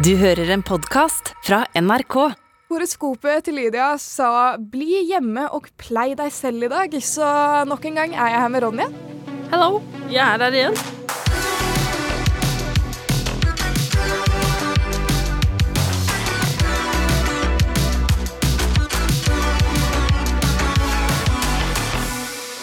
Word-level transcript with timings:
Du 0.00 0.14
hører 0.16 0.48
en 0.54 0.62
podkast 0.64 1.34
fra 1.44 1.58
NRK. 1.76 2.14
Horoskopet 2.72 3.44
til 3.44 3.58
Lydia 3.58 3.98
sa 4.00 4.56
'bli 4.56 5.02
hjemme 5.10 5.42
og 5.52 5.66
plei 5.76 6.14
deg 6.16 6.32
selv' 6.32 6.64
i 6.64 6.70
dag, 6.72 6.94
så 7.04 7.66
nok 7.68 7.84
en 7.84 7.98
gang 8.00 8.14
er 8.14 8.30
jeg 8.32 8.40
her 8.40 8.48
med 8.48 8.62
Ronja. 8.64 8.86
Hello, 9.50 9.82
jeg 10.08 10.24
er 10.24 10.38
her 10.38 10.56
igjen. 10.56 10.76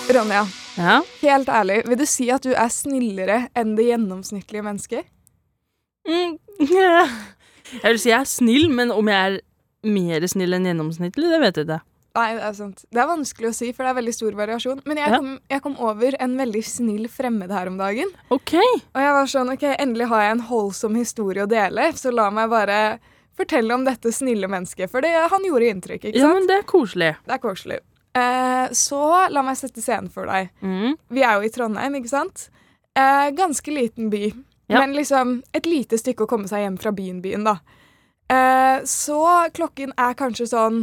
Ronja, 0.10 0.48
Ja. 0.78 1.02
helt 1.22 1.50
ærlig, 1.50 1.88
vil 1.88 1.98
du 1.98 2.06
si 2.06 2.32
at 2.32 2.42
du 2.42 2.54
er 2.54 2.70
snillere 2.70 3.50
enn 3.56 3.76
det 3.76 3.86
gjennomsnittlige 3.86 4.64
mennesket? 4.64 5.06
Mm. 6.08 6.38
Jeg 7.68 7.84
vil 7.92 8.00
si 8.00 8.10
jeg 8.14 8.22
er 8.24 8.30
snill, 8.32 8.70
men 8.72 8.92
om 8.96 9.10
jeg 9.12 9.34
er 9.36 9.42
mer 9.92 10.24
snill 10.32 10.56
enn 10.56 10.64
gjennomsnittlig, 10.70 11.28
det 11.34 11.40
vet 11.44 11.58
jeg 11.60 11.66
ikke. 11.68 11.82
Nei, 12.18 12.28
det 12.38 12.46
er 12.48 12.54
sant. 12.56 12.80
Det 12.96 13.02
er 13.04 13.10
vanskelig 13.10 13.50
å 13.52 13.54
si, 13.54 13.68
for 13.76 13.84
det 13.86 13.92
er 13.92 13.98
veldig 14.00 14.14
stor 14.16 14.38
variasjon. 14.40 14.80
Men 14.88 14.98
jeg 15.02 15.12
Ja. 15.12 15.18
kom, 15.20 15.34
jeg 15.52 15.62
kom 15.66 15.76
over 15.78 16.16
en 16.24 16.38
veldig 16.40 16.64
snill 16.66 17.10
fremmed 17.12 17.52
her 17.52 17.68
om 17.68 17.76
dagen. 17.78 18.08
OK. 18.32 18.56
Og 18.56 19.02
jeg 19.04 19.12
var 19.18 19.28
sånn, 19.30 19.52
ok, 19.54 19.66
endelig 19.78 20.08
har 20.08 20.22
jeg 20.24 20.32
en 20.38 20.46
holdsom 20.48 20.96
historie 20.96 21.44
å 21.44 21.50
dele, 21.52 21.92
så 21.94 22.14
la 22.16 22.30
meg 22.32 22.50
bare 22.50 22.80
fortelle 23.38 23.76
om 23.76 23.84
dette 23.86 24.10
snille 24.16 24.48
mennesket. 24.50 24.90
For 24.90 25.02
det, 25.02 25.12
han 25.30 25.44
gjorde 25.46 25.70
inntrykk, 25.76 26.08
ikke 26.08 26.18
sant? 26.18 26.24
Ja, 26.24 26.34
men 26.34 26.48
det 26.48 26.58
er 26.58 26.64
koselig. 26.72 27.12
Det 27.28 27.36
er 27.36 27.44
koselig. 27.44 27.80
Eh, 28.16 28.68
så 28.74 29.30
la 29.30 29.44
meg 29.46 29.60
sette 29.60 29.84
scenen 29.84 30.10
for 30.10 30.26
deg. 30.26 30.50
Mm. 30.64 30.96
Vi 31.12 31.22
er 31.22 31.36
jo 31.38 31.46
i 31.46 31.52
Trondheim, 31.54 32.00
ikke 32.00 32.10
sant? 32.16 32.48
Eh, 32.98 33.30
ganske 33.38 33.70
liten 33.76 34.10
by. 34.10 34.32
Ja. 34.68 34.80
Men 34.82 34.94
liksom 34.98 35.42
et 35.56 35.66
lite 35.66 35.98
stykke 36.00 36.26
å 36.26 36.28
komme 36.30 36.48
seg 36.50 36.66
hjem 36.66 36.78
fra 36.82 36.92
byen-byen, 36.92 37.46
da. 37.48 37.58
Eh, 38.30 38.82
så 38.84 39.22
klokken 39.56 39.94
er 39.98 40.18
kanskje 40.20 40.50
sånn 40.52 40.82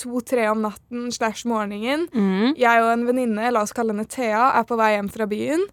to-tre 0.00 0.46
om 0.48 0.62
natten 0.64 1.10
slash 1.12 1.44
morgenen. 1.48 2.06
Mm. 2.12 2.54
Jeg 2.56 2.82
og 2.84 2.90
en 2.94 3.04
venninne, 3.08 3.50
la 3.52 3.62
oss 3.64 3.72
kalle 3.76 3.92
henne 3.92 4.08
Thea, 4.08 4.50
er 4.58 4.64
på 4.68 4.76
vei 4.80 4.94
hjem 4.94 5.10
fra 5.12 5.26
byen. 5.28 5.66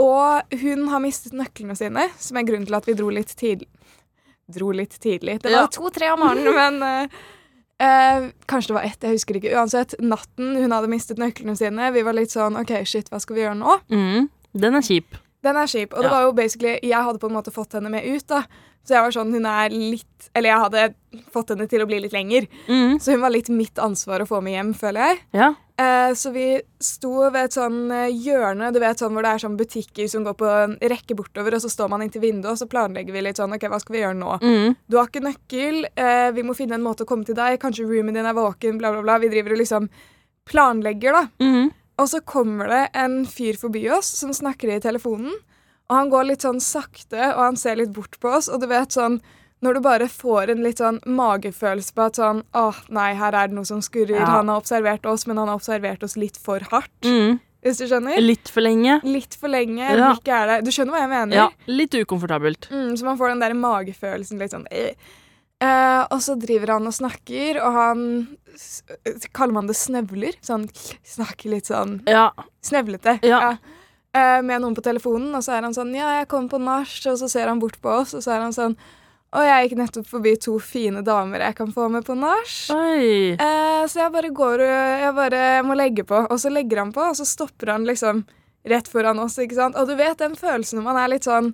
Og 0.00 0.56
hun 0.60 0.88
har 0.90 1.00
mistet 1.04 1.36
nøklene 1.36 1.76
sine, 1.78 2.08
som 2.18 2.36
er 2.40 2.48
grunnen 2.48 2.66
til 2.68 2.76
at 2.80 2.88
vi 2.88 2.96
dro 2.98 3.08
litt 3.14 3.32
tidlig. 3.38 3.68
Dro 4.52 4.72
litt 4.76 4.96
tidlig. 5.00 5.38
Det 5.44 5.52
var 5.52 5.62
Ja. 5.64 5.66
to-tre 5.72 6.10
om 6.12 6.20
morgenen, 6.20 6.54
men 6.60 6.82
eh, 6.82 7.08
eh, 7.80 8.30
Kanskje 8.48 8.72
det 8.72 8.78
var 8.78 8.88
ett, 8.88 9.00
jeg 9.00 9.16
husker 9.18 9.38
ikke. 9.40 9.52
Uansett, 9.56 9.94
natten 10.00 10.56
hun 10.56 10.70
hadde 10.72 10.88
mistet 10.92 11.20
nøklene 11.20 11.56
sine. 11.56 11.92
Vi 11.92 12.02
var 12.04 12.12
litt 12.16 12.32
sånn 12.32 12.56
OK, 12.60 12.72
shit, 12.84 13.08
hva 13.12 13.20
skal 13.20 13.36
vi 13.36 13.44
gjøre 13.46 13.60
nå? 13.60 13.78
Mm. 13.92 14.28
Den 14.54 14.74
er 14.80 14.84
kjip. 14.84 15.16
Den 15.44 15.56
er 15.60 15.68
kjip. 15.70 15.92
Og 15.92 16.02
det 16.02 16.10
Ja. 16.10 16.14
var 16.16 16.22
jo 16.28 16.32
basically 16.32 16.78
Jeg 16.82 17.04
hadde 17.04 17.20
på 17.20 17.28
en 17.30 17.36
måte 17.36 17.52
fått 17.52 17.76
henne 17.76 17.90
med 17.92 18.04
ut, 18.08 18.26
da. 18.26 18.44
Så 18.84 18.92
jeg 18.92 19.00
var 19.00 19.12
sånn, 19.16 19.32
hun 19.32 19.46
er 19.48 19.70
litt 19.72 20.28
Eller 20.34 20.50
jeg 20.50 20.60
hadde 20.60 20.94
fått 21.32 21.48
henne 21.54 21.66
til 21.68 21.80
å 21.80 21.86
bli 21.88 22.00
litt 22.00 22.12
lenger. 22.12 22.46
Mm. 22.68 22.98
Så 23.00 23.12
hun 23.12 23.20
var 23.22 23.30
litt 23.30 23.48
mitt 23.48 23.76
ansvar 23.80 24.20
å 24.24 24.26
få 24.28 24.42
med 24.42 24.52
hjem, 24.56 24.72
føler 24.74 25.08
jeg. 25.08 25.18
Ja. 25.32 25.54
Eh, 25.78 26.12
så 26.14 26.32
vi 26.32 26.60
sto 26.80 27.30
ved 27.30 27.44
et 27.48 27.54
sånn 27.56 27.90
eh, 27.90 28.10
hjørne, 28.12 28.72
du 28.72 28.78
vet 28.82 28.98
sånn 28.98 29.12
hvor 29.12 29.22
det 29.26 29.32
er 29.34 29.42
sånn 29.42 29.56
butikker 29.58 30.08
som 30.10 30.24
går 30.24 30.34
på 30.38 30.50
rekke 30.80 31.16
bortover, 31.18 31.54
og 31.54 31.62
så 31.64 31.70
står 31.70 31.88
man 31.90 32.02
inntil 32.02 32.22
vinduet, 32.22 32.52
og 32.52 32.58
så 32.58 32.68
planlegger 32.70 33.12
vi 33.12 33.22
litt 33.26 33.36
sånn 33.40 33.52
OK, 33.54 33.66
hva 33.70 33.80
skal 33.80 33.94
vi 33.96 34.02
gjøre 34.02 34.18
nå? 34.18 34.36
Mm. 34.42 34.76
Du 34.88 34.96
har 34.98 35.06
ikke 35.10 35.22
nøkkel, 35.26 35.84
eh, 35.96 36.30
vi 36.30 36.42
må 36.46 36.54
finne 36.54 36.74
en 36.78 36.82
måte 36.86 37.02
å 37.02 37.06
komme 37.10 37.24
til 37.26 37.34
deg, 37.34 37.58
kanskje 37.60 37.86
roomien 37.88 38.14
din 38.14 38.26
er 38.26 38.34
våken, 38.34 38.78
bla, 38.78 38.92
bla, 38.92 39.02
bla. 39.02 39.18
Vi 39.18 39.28
driver 39.34 39.52
og 39.56 39.58
liksom 39.64 39.88
planlegger, 40.46 41.12
da. 41.12 41.26
Mm. 41.42 41.72
Og 42.00 42.10
så 42.10 42.20
kommer 42.26 42.70
det 42.70 42.82
en 42.98 43.22
fyr 43.28 43.58
forbi 43.60 43.84
oss 43.94 44.08
som 44.18 44.32
snakker 44.34 44.72
i 44.74 44.82
telefonen. 44.82 45.34
Og 45.90 45.96
han 45.98 46.10
går 46.10 46.28
litt 46.30 46.44
sånn 46.44 46.62
sakte, 46.64 47.20
og 47.34 47.40
han 47.42 47.58
ser 47.60 47.78
litt 47.78 47.92
bort 47.94 48.16
på 48.20 48.32
oss. 48.38 48.48
Og 48.48 48.62
du 48.62 48.70
vet 48.70 48.94
sånn 48.94 49.20
Når 49.64 49.78
du 49.78 49.80
bare 49.80 50.06
får 50.12 50.50
en 50.52 50.62
litt 50.64 50.80
sånn 50.82 50.98
magefølelse 51.08 51.94
på 51.96 52.02
at 52.04 52.18
sånn 52.18 52.42
Åh, 52.52 52.80
nei, 52.92 53.14
her 53.16 53.32
er 53.32 53.48
det 53.48 53.56
noe 53.56 53.68
som 53.68 53.80
skurrer. 53.80 54.18
Ja. 54.18 54.26
Han 54.40 54.50
har 54.52 54.60
observert 54.60 55.06
oss, 55.08 55.26
men 55.26 55.38
han 55.40 55.48
har 55.48 55.56
observert 55.56 56.02
oss 56.04 56.18
litt 56.20 56.36
for 56.36 56.60
hardt. 56.72 56.92
Mm. 57.06 57.38
Hvis 57.64 57.80
du 57.80 57.86
skjønner? 57.88 58.18
Litt 58.20 58.50
for 58.52 58.60
lenge. 58.60 58.98
Litt 59.08 59.38
for 59.40 59.48
lenge. 59.48 59.86
Ja. 59.88 60.10
Er? 60.28 60.58
Du 60.60 60.68
skjønner 60.74 60.98
hva 60.98 61.04
jeg 61.06 61.12
mener? 61.14 61.36
Ja, 61.38 61.46
litt 61.70 61.96
ukomfortabelt. 61.96 62.68
Mm, 62.68 62.90
så 63.00 63.06
man 63.06 63.16
får 63.16 63.32
den 63.32 63.44
der 63.46 63.56
magefølelsen 63.56 64.42
litt 64.42 64.52
sånn 64.52 64.66
eh. 64.68 64.92
Eh, 65.62 66.02
Og 66.10 66.20
så 66.22 66.34
driver 66.40 66.74
han 66.76 66.86
og 66.86 66.92
snakker, 66.96 67.60
og 67.62 67.72
han 67.78 68.02
Kaller 69.34 69.52
man 69.56 69.66
det 69.70 69.76
snøvler? 69.78 70.36
Sånn 70.44 70.66
snakker 71.04 71.50
litt 71.50 71.70
sånn 71.70 72.00
Ja. 72.08 72.30
Snevlete. 72.62 73.18
Ja. 73.26 73.56
Eh, 74.14 74.40
med 74.46 74.60
noen 74.62 74.74
på 74.76 74.82
telefonen, 74.84 75.34
og 75.34 75.42
så 75.42 75.56
er 75.56 75.62
han 75.66 75.74
sånn 75.74 75.94
Ja, 75.94 76.20
jeg 76.20 76.28
kom 76.28 76.48
på 76.48 76.60
nach, 76.62 76.92
og 77.10 77.18
så 77.18 77.28
ser 77.30 77.48
han 77.50 77.58
bort 77.62 77.80
på 77.82 77.90
oss, 77.90 78.14
og 78.14 78.22
så 78.22 78.36
er 78.36 78.40
han 78.46 78.52
sånn 78.54 78.76
Å, 79.34 79.40
jeg 79.42 79.68
gikk 79.70 79.78
nettopp 79.80 80.06
forbi 80.06 80.36
to 80.38 80.60
fine 80.62 81.02
damer 81.02 81.40
jeg 81.42 81.56
kan 81.58 81.72
få 81.74 81.88
med 81.90 82.04
på 82.06 82.14
nach. 82.14 82.52
Eh, 83.34 83.82
så 83.90 84.04
jeg 84.04 84.12
bare 84.14 84.30
går 84.30 84.60
og 84.62 85.00
Jeg 85.02 85.14
bare 85.16 85.40
må 85.66 85.74
legge 85.74 86.04
på. 86.06 86.20
Og 86.30 86.38
så 86.38 86.52
legger 86.54 86.78
han 86.78 86.92
på, 86.94 87.02
og 87.02 87.16
så 87.18 87.26
stopper 87.26 87.72
han 87.72 87.84
liksom 87.84 88.24
rett 88.64 88.86
foran 88.88 89.18
oss, 89.18 89.34
ikke 89.42 89.56
sant. 89.58 89.74
Og 89.76 89.88
du 89.88 89.96
vet 89.98 90.16
den 90.22 90.36
følelsen 90.38 90.78
når 90.78 90.84
man 90.86 90.96
er 91.02 91.08
litt 91.08 91.24
sånn 91.26 91.50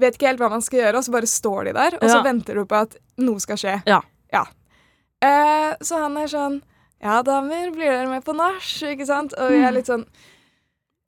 Vet 0.00 0.16
ikke 0.16 0.30
helt 0.30 0.40
hva 0.40 0.48
man 0.50 0.62
skal 0.64 0.80
gjøre, 0.80 0.96
og 0.96 1.04
så 1.04 1.12
bare 1.12 1.28
står 1.28 1.64
de 1.68 1.72
der, 1.76 1.98
og 2.00 2.08
så 2.08 2.22
venter 2.24 2.54
du 2.56 2.64
på 2.64 2.78
at 2.80 2.96
noe 3.20 3.40
skal 3.44 3.56
skje. 3.60 3.76
Ja. 3.86 4.00
Ja. 4.32 4.44
Eh, 5.20 5.76
så 5.84 6.00
han 6.06 6.16
er 6.16 6.26
sånn 6.32 6.60
Ja, 7.02 7.22
damer, 7.24 7.70
blir 7.72 7.88
dere 7.90 8.08
med 8.08 8.24
på 8.24 8.32
nach? 8.36 8.64
Ikke 8.84 9.06
sant? 9.08 9.32
Og 9.40 9.50
vi 9.52 9.62
er 9.64 9.72
litt 9.72 9.86
sånn 9.88 10.06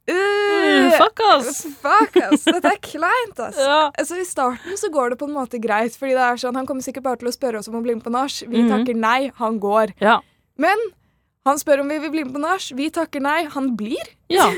Mm, 0.03 0.91
«Øh, 0.91 0.97
fuck 0.99 1.21
ass. 1.31 1.61
Fuck, 1.81 2.17
ass. 2.27 2.43
Dette 2.49 2.73
er 2.73 2.79
kleint, 2.83 3.39
ass. 3.39 3.57
Ja. 3.63 3.91
Altså, 3.95 4.17
I 4.19 4.25
starten 4.27 4.75
så 4.81 4.91
går 4.91 5.11
det 5.15 5.19
på 5.21 5.29
en 5.29 5.37
måte 5.37 5.61
greit, 5.63 5.95
fordi 5.95 6.17
det 6.19 6.25
er 6.27 6.41
sånn, 6.43 6.57
han 6.59 6.67
kommer 6.67 6.83
sikkert 6.83 7.05
bare 7.07 7.21
til 7.21 7.31
å 7.31 7.35
spørre 7.37 7.61
oss 7.61 7.69
om 7.71 7.77
å 7.79 7.83
bli 7.85 7.95
med 7.95 8.03
på 8.03 8.11
nach. 8.11 8.41
Vi 8.43 8.65
Mhm. 8.65 8.73
takker 8.73 8.99
nei, 8.99 9.31
han 9.39 9.61
går. 9.63 9.95
Ja. 10.03 10.17
Men 10.59 10.77
han 11.47 11.57
spør 11.63 11.81
om 11.85 11.89
vi 11.89 11.99
vil 12.03 12.11
bli 12.11 12.25
med 12.25 12.35
på 12.35 12.41
nach. 12.43 12.67
Vi 12.75 12.91
takker 12.91 13.23
nei, 13.23 13.45
han 13.55 13.77
blir. 13.79 14.03
Ja. 14.29 14.51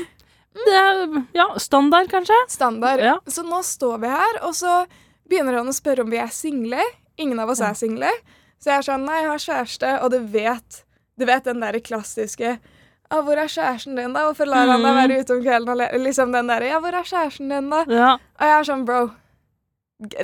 Det 0.55 0.73
er 0.79 1.25
ja, 1.35 1.45
standard, 1.59 2.07
kanskje? 2.09 2.35
Standard. 2.47 2.99
Ja. 3.03 3.17
Så 3.27 3.43
nå 3.43 3.59
står 3.63 3.97
vi 4.01 4.07
her, 4.07 4.37
og 4.47 4.53
så 4.55 4.85
begynner 5.29 5.57
han 5.59 5.67
å 5.67 5.73
spørre 5.75 6.05
om 6.05 6.09
vi 6.09 6.17
er 6.21 6.31
single. 6.31 6.81
Ingen 7.17 7.39
av 7.39 7.49
oss 7.49 7.59
Ja. 7.59 7.69
er 7.69 7.73
single. 7.79 8.11
Så 8.59 8.71
jeg 8.71 8.77
er 8.79 8.87
sånn 8.87 9.05
Nei, 9.05 9.21
jeg 9.21 9.29
har 9.29 9.43
kjæreste, 9.43 10.01
og 10.03 10.11
du 10.11 10.19
vet 10.19 10.83
Du 11.19 11.25
vet 11.25 11.43
den 11.45 11.59
derre 11.61 11.79
klassiske 11.79 12.59
ah, 13.11 13.21
'Hvor 13.21 13.37
er 13.37 13.47
kjæresten 13.47 13.95
din, 13.95 14.11
da? 14.13 14.25
Hvorfor 14.31 14.45
lar 14.47 14.67
han 14.67 14.81
deg 14.81 14.91
Mhm. 14.91 14.97
være 14.97 15.19
ute 15.21 15.33
om 15.35 15.43
kvelden?' 15.43 15.69
alene?» 15.69 16.03
Liksom 16.03 16.31
den 16.33 16.47
derre 16.47 16.67
'Ja, 16.67 16.79
hvor 16.79 16.93
er 16.93 17.03
kjæresten 17.03 17.49
din, 17.49 17.69
da?' 17.69 17.85
Ja. 17.87 18.13
Og 18.13 18.41
jeg 18.41 18.59
er 18.59 18.63
sånn, 18.63 18.85
bro 18.85 19.11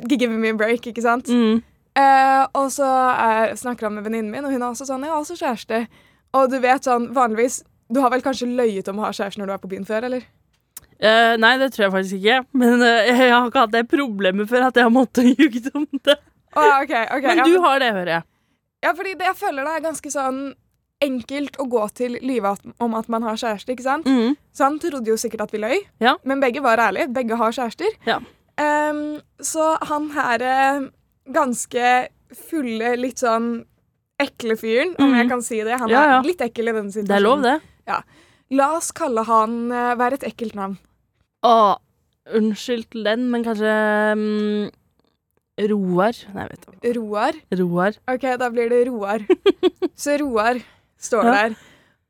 Give 0.09 0.29
me 0.29 0.49
a 0.49 0.53
break, 0.53 0.81
ikke 0.87 1.01
sant? 1.01 1.27
Mm. 1.27 1.63
Eh, 1.95 2.47
og 2.55 2.69
så 2.71 2.83
er, 2.85 3.53
snakker 3.55 3.87
han 3.87 3.95
med 3.95 4.03
venninnen 4.03 4.31
min, 4.31 4.45
og 4.45 4.51
hun 4.51 4.61
er 4.61 4.71
også 4.71 4.85
sånn 4.87 5.01
'Jeg 5.03 5.11
har 5.11 5.21
også 5.21 5.37
kjæreste'. 5.39 5.87
Og 6.33 6.49
du 6.49 6.59
vet 6.59 6.81
sånn, 6.83 7.13
vanligvis 7.13 7.63
Du 7.91 7.99
har 7.99 8.09
vel 8.13 8.21
kanskje 8.23 8.47
løyet 8.55 8.87
om 8.91 8.99
å 9.01 9.05
ha 9.07 9.11
kjæreste 9.11 9.41
når 9.41 9.51
du 9.51 9.53
er 9.53 9.61
på 9.63 9.69
byen 9.73 9.85
før, 9.87 10.07
eller? 10.09 10.23
Uh, 11.01 11.33
nei, 11.41 11.55
det 11.57 11.71
tror 11.73 11.87
jeg 11.87 11.93
faktisk 11.95 12.17
ikke. 12.21 12.39
Men 12.61 12.81
uh, 12.85 12.87
jeg 13.09 13.15
har 13.33 13.47
ikke 13.49 13.63
hatt 13.65 13.71
det 13.73 13.85
problemet 13.89 14.49
før 14.51 14.67
at 14.69 14.75
jeg 14.77 14.85
har 14.87 14.93
måttet 14.93 15.31
ljuge 15.39 15.63
om 15.75 15.87
det. 16.05 16.17
Å, 16.51 16.65
okay, 16.83 17.05
ok, 17.07 17.15
ok. 17.17 17.25
Men 17.29 17.41
ja, 17.41 17.45
du 17.47 17.55
har 17.63 17.79
det, 17.81 17.89
hører 17.95 18.13
jeg. 18.17 18.27
Ja, 18.85 18.91
fordi 18.97 19.13
det, 19.17 19.25
jeg 19.29 19.37
føler 19.39 19.65
det 19.67 19.73
er 19.77 19.83
ganske 19.87 20.11
sånn 20.13 20.41
enkelt 21.01 21.55
å 21.57 21.65
gå 21.69 21.81
til 21.97 22.17
live 22.21 22.51
om 22.85 22.93
at 22.97 23.07
man 23.09 23.23
har 23.25 23.39
kjæreste, 23.41 23.73
ikke 23.73 23.85
sant? 23.87 24.05
Mm. 24.05 24.35
Så 24.53 24.67
han 24.67 24.77
trodde 24.83 25.09
jo 25.09 25.17
sikkert 25.17 25.47
at 25.47 25.53
vi 25.55 25.61
løy, 25.63 25.79
Ja. 26.03 26.15
men 26.29 26.41
begge 26.43 26.61
var 26.61 26.77
ærlige. 26.77 27.07
Begge 27.15 27.37
har 27.39 27.55
kjærester. 27.57 27.95
Ja. 28.05 28.19
Um, 28.61 29.17
så 29.41 29.71
han 29.89 30.11
her 30.13 30.43
eh, 30.45 30.83
ganske 31.33 31.87
fulle, 32.49 32.93
litt 33.01 33.23
sånn 33.23 33.63
ekle 34.21 34.53
fyren, 34.61 34.93
om 35.01 35.07
Mhm. 35.09 35.17
jeg 35.17 35.29
kan 35.31 35.41
si 35.41 35.63
det. 35.65 35.79
Han 35.81 35.89
ja. 35.89 36.03
er 36.19 36.27
litt 36.27 36.41
ekkel 36.45 36.69
i 36.69 36.75
denne 36.77 36.93
situasjonen. 36.93 37.09
Det 37.09 37.17
er 37.17 37.25
lov, 37.25 37.41
det. 37.41 37.55
La 38.51 38.67
oss 38.75 38.91
kalle 38.91 39.23
han 39.23 39.71
eh, 39.71 39.93
Hva 39.95 40.07
er 40.09 40.13
et 40.17 40.25
ekkelt 40.27 40.55
navn? 40.55 40.77
Å, 41.47 41.77
unnskyld 42.37 42.89
til 42.93 43.03
den, 43.07 43.29
men 43.31 43.43
kanskje 43.47 43.71
um, 44.13 44.69
Roar? 45.71 46.17
Nei, 46.35 46.45
vet 46.51 46.65
du. 46.67 46.93
Roar. 46.99 47.37
Roar. 47.59 47.97
OK, 48.09 48.25
da 48.41 48.49
blir 48.53 48.69
det 48.71 48.83
Roar. 48.89 49.25
så 50.03 50.15
Roar 50.21 50.59
står 51.01 51.25
Ja. 51.27 51.33
der. 51.39 51.55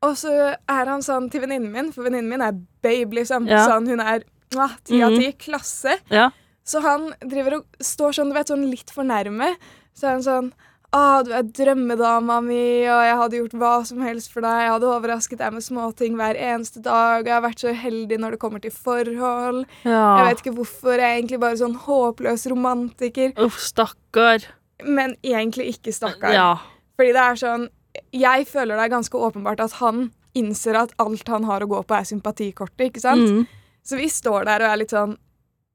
Og 0.02 0.16
så 0.18 0.32
er 0.52 0.88
han 0.90 1.02
sånn 1.04 1.28
til 1.30 1.44
venninnen 1.44 1.70
min, 1.72 1.90
for 1.94 2.02
venninnen 2.08 2.28
min 2.32 2.42
er 2.42 2.56
babe, 2.82 3.14
liksom. 3.20 3.46
Ja. 3.50 3.62
Sånn, 3.70 3.86
hun 3.92 4.00
er 4.02 4.24
mwah, 4.54 4.72
ti 4.84 4.98
av 5.02 5.12
Mhm. 5.12 5.20
ti. 5.20 5.32
Klasse. 5.46 5.94
Ja. 6.10 6.30
Så 6.64 6.80
han 6.82 7.12
driver 7.22 7.60
og 7.60 7.64
står 7.80 8.12
sånn, 8.18 8.28
du 8.32 8.34
vet, 8.34 8.48
sånn 8.50 8.68
litt 8.70 8.90
for 8.90 9.04
nærme. 9.06 9.54
Så 9.94 10.08
er 10.08 10.16
han 10.18 10.22
sånn 10.26 10.52
Å, 10.92 11.22
du 11.24 11.30
er 11.32 11.46
drømmedama 11.56 12.34
mi, 12.44 12.84
og 12.84 12.98
jeg 13.00 13.16
hadde 13.16 13.38
gjort 13.38 13.54
hva 13.62 13.72
som 13.88 14.02
helst 14.04 14.28
for 14.34 14.44
deg. 14.44 14.58
Jeg 14.60 14.72
hadde 14.74 14.88
overrasket 14.92 15.40
deg 15.40 15.54
med 15.54 15.64
småting 15.64 16.18
hver 16.18 16.36
eneste 16.36 16.82
dag. 16.84 17.24
Jeg 17.24 17.32
har 17.32 17.44
vært 17.46 17.62
så 17.64 17.72
heldig 17.72 18.18
når 18.20 18.34
det 18.34 18.40
kommer 18.42 18.60
til 18.60 18.74
forhold. 18.76 19.62
ja. 19.88 20.02
Jeg 20.18 20.26
vet 20.26 20.42
ikke 20.42 20.54
hvorfor. 20.58 20.92
Jeg 20.98 21.06
er 21.06 21.16
egentlig 21.16 21.40
bare 21.40 21.56
sånn 21.62 21.78
håpløs 21.86 22.44
romantiker. 22.52 23.32
Uff, 23.40 23.56
stakkar. 23.62 24.44
Men 24.84 25.14
egentlig 25.24 25.70
ikke, 25.78 25.94
stakkar. 25.96 26.36
Ja. 26.36 26.50
Fordi 26.98 27.14
det 27.16 27.22
er 27.22 27.38
sånn 27.40 27.70
Jeg 28.12 28.46
føler 28.48 28.76
det 28.76 28.84
er 28.86 28.92
ganske 28.92 29.18
åpenbart 29.20 29.60
at 29.60 29.78
han 29.80 30.10
innser 30.36 30.76
at 30.80 30.92
alt 31.00 31.28
han 31.28 31.44
har 31.48 31.64
å 31.64 31.68
gå 31.68 31.80
på, 31.84 31.96
er 31.96 32.08
sympatikortet, 32.08 32.86
ikke 32.88 33.02
sant? 33.04 33.28
Mm. 33.28 33.46
Så 33.84 33.98
vi 34.00 34.08
står 34.12 34.46
der 34.48 34.64
og 34.64 34.72
er 34.72 34.80
litt 34.80 34.92
sånn 34.92 35.16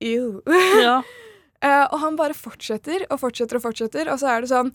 Ew. 0.01 0.41
ja. 0.81 0.99
uh, 1.01 1.85
og 1.91 1.97
han 2.01 2.17
bare 2.17 2.37
fortsetter 2.37 3.05
og 3.09 3.21
fortsetter 3.21 3.59
og 3.59 3.65
fortsetter, 3.65 4.09
og 4.13 4.21
så 4.21 4.31
er 4.33 4.45
det 4.45 4.51
sånn 4.53 4.71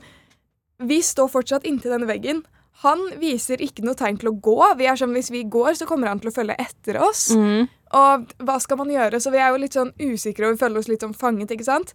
Vi 0.88 0.98
står 1.04 1.30
fortsatt 1.32 1.66
inntil 1.68 1.94
denne 1.94 2.08
veggen. 2.10 2.42
Han 2.82 3.04
viser 3.20 3.60
ikke 3.62 3.84
noe 3.84 3.98
tegn 3.98 4.18
til 4.18 4.32
å 4.32 4.36
gå. 4.42 4.56
Vi 4.80 4.88
er 4.88 4.98
sånn, 4.98 5.14
Hvis 5.14 5.30
vi 5.30 5.44
går, 5.44 5.74
så 5.78 5.86
kommer 5.86 6.10
han 6.10 6.22
til 6.22 6.32
å 6.32 6.34
følge 6.34 6.56
etter 6.58 6.98
oss. 7.02 7.30
Mm. 7.36 7.68
Og 7.92 8.34
hva 8.42 8.56
skal 8.62 8.80
man 8.80 8.90
gjøre? 8.90 9.20
Så 9.20 9.30
vi 9.30 9.38
er 9.38 9.52
jo 9.52 9.60
litt 9.60 9.76
sånn 9.76 9.92
usikre 10.00 10.48
og 10.48 10.56
vi 10.56 10.62
føler 10.64 10.80
oss 10.80 10.88
litt 10.88 11.04
sånn 11.04 11.14
fanget, 11.14 11.52
ikke 11.52 11.68
sant? 11.68 11.92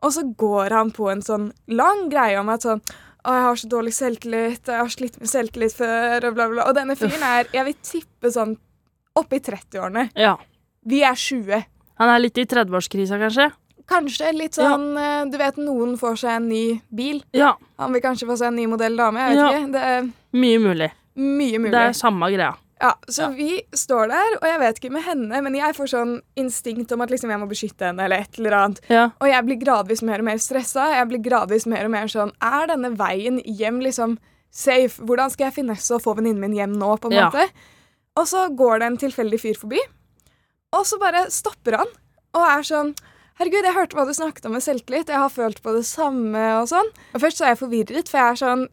Og 0.00 0.14
så 0.14 0.22
går 0.38 0.72
han 0.72 0.92
på 0.94 1.10
en 1.12 1.22
sånn 1.24 1.50
lang 1.68 2.06
greie 2.12 2.38
om 2.40 2.48
at 2.52 2.64
sånn 2.64 2.80
å, 3.20 3.34
jeg 3.34 3.44
har 3.44 3.58
så 3.60 3.68
dårlig 3.68 3.92
selvtillit, 3.92 4.62
og 4.64 4.72
jeg 4.72 4.80
har 4.80 4.92
slitt 4.94 5.18
med 5.20 5.28
selvtillit 5.28 5.74
før, 5.76 6.24
og 6.30 6.36
bla, 6.38 6.46
bla. 6.48 6.68
Og 6.70 6.76
denne 6.78 6.96
fyren 6.96 7.24
er, 7.26 7.50
jeg 7.52 7.66
vil 7.66 7.76
tippe 7.84 8.32
sånn 8.32 8.54
oppe 9.20 9.36
i 9.36 9.42
30-årene. 9.44 10.06
Ja. 10.16 10.38
Vi 10.88 11.02
er 11.04 11.18
20. 11.18 11.66
Han 12.00 12.12
er 12.14 12.22
litt 12.22 12.40
i 12.40 12.46
30-årskrisa, 12.48 13.18
kanskje? 13.20 13.50
Kanskje 13.90 14.30
litt 14.36 14.54
sånn 14.58 14.94
ja. 14.94 15.24
Du 15.26 15.36
vet, 15.40 15.56
noen 15.58 15.96
får 15.98 16.18
seg 16.22 16.36
en 16.38 16.48
ny 16.48 16.64
bil. 16.94 17.22
Ja. 17.34 17.56
Han 17.82 17.92
vil 17.96 18.02
kanskje 18.04 18.28
få 18.28 18.36
seg 18.38 18.52
en 18.52 18.58
ny 18.60 18.66
modell 18.70 18.96
dame. 18.96 19.18
Jeg 19.18 19.34
vet 19.34 19.38
Ja. 19.40 19.50
ikke. 19.58 19.72
Det 19.72 19.82
er 19.82 20.10
Mye 20.32 20.58
mulig. 20.62 20.90
mye 21.16 21.58
mulig. 21.58 21.72
Det 21.74 21.86
er 21.88 21.92
samme 21.98 22.30
greia. 22.32 22.54
Ja, 22.80 22.94
Så 23.12 23.26
vi 23.36 23.60
står 23.76 24.08
der, 24.08 24.36
og 24.40 24.44
jeg 24.48 24.58
vet 24.60 24.78
ikke 24.80 24.90
med 24.92 25.02
henne, 25.04 25.42
men 25.42 25.52
jeg 25.54 25.74
får 25.76 25.90
sånn 25.92 26.14
instinkt 26.40 26.92
om 26.92 27.02
at 27.02 27.10
liksom 27.10 27.28
jeg 27.28 27.38
må 27.42 27.46
beskytte 27.50 27.84
henne, 27.90 28.00
eller 28.06 28.22
et 28.24 28.38
eller 28.38 28.52
annet. 28.56 28.80
Og 29.20 29.28
jeg 29.28 29.44
blir 29.44 29.58
gradvis 29.60 30.00
mer 30.02 30.18
og 30.22 30.24
mer 30.24 30.38
stressa. 30.38 30.86
Jeg 30.96 31.08
blir 31.10 31.20
gradvis 31.20 31.66
mer 31.66 31.84
og 31.84 31.90
mer 31.90 32.06
sånn 32.08 32.32
Er 32.40 32.66
denne 32.68 32.96
veien 32.96 33.42
hjem 33.44 33.82
liksom 33.82 34.16
safe? 34.50 34.96
Hvordan 35.04 35.30
skal 35.30 35.50
jeg 35.50 35.54
finesse 35.66 35.90
og 35.94 36.00
få 36.02 36.16
venninnen 36.16 36.40
min 36.40 36.54
hjem 36.56 36.72
nå, 36.78 36.96
på 36.98 37.10
en 37.12 37.18
måte? 37.28 37.50
Og 38.16 38.24
så 38.26 38.48
går 38.56 38.78
det 38.80 38.86
en 38.86 38.96
tilfeldig 38.96 39.40
fyr 39.40 39.58
forbi, 39.60 39.78
og 40.72 40.86
så 40.86 40.98
bare 40.98 41.26
stopper 41.30 41.76
han 41.76 41.86
og 42.34 42.42
er 42.48 42.62
sånn 42.62 42.94
Herregud, 43.40 43.64
jeg 43.64 43.72
hørte 43.74 43.96
hva 43.96 44.04
du 44.04 44.12
snakket 44.12 44.44
om 44.46 44.52
med 44.52 44.62
selvtillit. 44.62 45.08
Jeg 45.08 45.16
har 45.22 45.30
følt 45.32 45.62
på 45.64 45.72
det 45.72 45.86
samme 45.88 46.42
og 46.60 46.66
sånn. 46.68 46.90
Og 47.16 47.22
først 47.22 47.40
så 47.40 47.46
er 47.46 47.54
jeg 47.54 47.60
forvirret, 47.62 48.10
for 48.12 48.20
jeg 48.20 48.34
er 48.34 48.40
sånn 48.42 48.66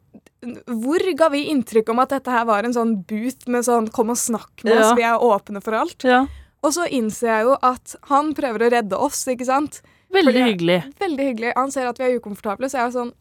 Hvor 0.84 1.06
ga 1.18 1.30
vi 1.34 1.46
inntrykk 1.50 1.90
om 1.94 2.00
at 2.04 2.12
dette 2.14 2.30
her 2.30 2.44
var 2.46 2.64
en 2.68 2.76
sånn 2.76 2.92
booth 3.10 3.48
med 3.50 3.64
sånn 3.66 3.88
Kom 3.96 4.12
og 4.14 4.20
snakk 4.20 4.64
med 4.68 4.76
oss, 4.78 4.92
Ja. 4.92 4.96
vi 5.00 5.06
er 5.08 5.24
åpne 5.24 5.64
for 5.64 5.74
alt. 5.74 6.04
ja. 6.04 6.26
Og 6.64 6.74
så 6.74 6.88
innser 6.90 7.28
jeg 7.30 7.44
jo 7.46 7.56
at 7.64 7.96
han 8.10 8.34
prøver 8.34 8.66
å 8.66 8.72
redde 8.72 8.98
oss, 8.98 9.24
ikke 9.28 9.46
sant? 9.46 9.82
Veldig 10.12 10.34
Fordi- 10.34 10.46
hyggelig. 10.52 10.94
Veldig 11.00 11.26
hyggelig. 11.30 11.54
Han 11.56 11.72
ser 11.72 11.88
at 11.88 11.98
vi 11.98 12.04
er 12.06 12.20
ukomfortable, 12.20 12.66
så 12.68 12.78
jeg 12.82 12.88
er 12.88 12.92
sånn 13.00 13.14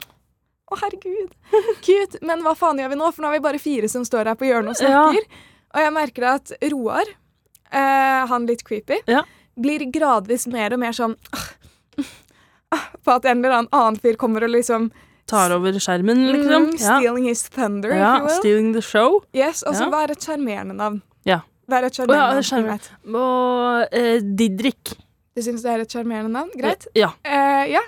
Å, 0.73 0.77
herregud. 0.81 1.31
Cute. 1.81 2.19
Men 2.27 2.43
hva 2.43 2.57
faen 2.57 2.79
gjør 2.81 2.89
vi 2.91 2.97
nå? 2.97 3.13
For 3.15 3.23
nå 3.23 3.29
er 3.29 3.39
vi 3.39 3.45
bare 3.45 3.59
fire 3.63 3.89
som 3.89 4.03
står 4.03 4.25
her 4.27 4.35
på 4.35 4.49
hjørnet 4.51 4.81
og 4.83 4.83
Ja. 4.83 5.13
snakker. 5.13 5.25
Og 5.77 5.81
jeg 5.81 5.93
merker 5.93 6.25
at 6.35 6.53
Roar, 6.73 7.05
eh, 7.71 8.27
han 8.27 8.47
litt 8.47 8.65
creepy, 8.65 8.99
Ja. 9.07 9.23
Blir 9.61 9.85
gradvis 9.93 10.47
mer 10.53 10.73
og 10.77 10.79
mer 10.83 10.93
sånn 10.97 11.15
På 13.07 13.15
at 13.17 13.25
en 13.31 13.45
eller 13.45 13.67
annen 13.73 13.97
fyr 14.03 14.17
kommer 14.21 14.45
og 14.45 14.51
liksom 14.53 14.91
Tar 15.27 15.51
over 15.57 15.73
skjermen, 15.83 16.21
liksom. 16.31 16.67
mm, 16.69 16.75
Ja. 16.79 16.99
Stealing 17.01 17.25
his 17.27 17.41
thunder, 17.51 17.91
if 17.91 17.97
you 17.99 18.27
will. 18.27 18.37
Stealing 18.39 18.69
the 18.77 18.83
show. 18.83 19.25
Yes, 19.35 19.65
Og 19.67 19.75
så 19.75 19.89
Ja. 19.91 20.03
er 20.05 20.13
et 20.13 20.21
sjarmerende 20.23 20.75
navn? 20.77 21.03
Ja. 21.25 21.41
Er 21.69 21.83
et 21.85 21.99
ja, 21.99 22.05
sjarmerende 22.07 22.79
navn? 22.79 23.15
Og 23.17 23.89
eh, 23.93 24.21
Didrik. 24.21 24.93
Du 25.35 25.43
syns 25.43 25.63
det 25.63 25.71
er 25.73 25.81
et 25.83 25.89
sjarmerende 25.91 26.31
navn? 26.31 26.51
Greit. 26.57 26.87
Ja. 26.95 27.11
Eh, 27.25 27.73
ja. 27.73 27.81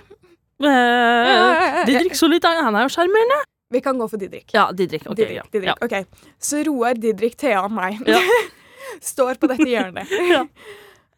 Eh, 0.60 1.84
Didrik 1.86 2.14
Solitang, 2.18 2.58
han 2.64 2.74
er 2.74 2.88
jo 2.88 2.88
sjarmerende. 2.96 3.38
Vi 3.70 3.80
kan 3.80 3.96
gå 4.00 4.08
for 4.10 4.16
Didrik. 4.18 4.50
Ja, 4.52 4.72
Didrik. 4.72 5.06
ok, 5.06 5.14
Didrik, 5.14 5.36
ja. 5.36 5.42
Didrik. 5.52 5.68
Ja. 5.68 5.74
Ok, 5.80 6.06
Så 6.40 6.64
Roar, 6.66 6.94
Didrik, 6.94 7.36
Thea 7.36 7.62
og 7.62 7.70
meg 7.70 8.00
Ja. 8.06 8.18
står 9.00 9.38
på 9.38 9.46
dette 9.46 9.62
hjørnet. 9.68 10.08
Ja. 10.34 10.44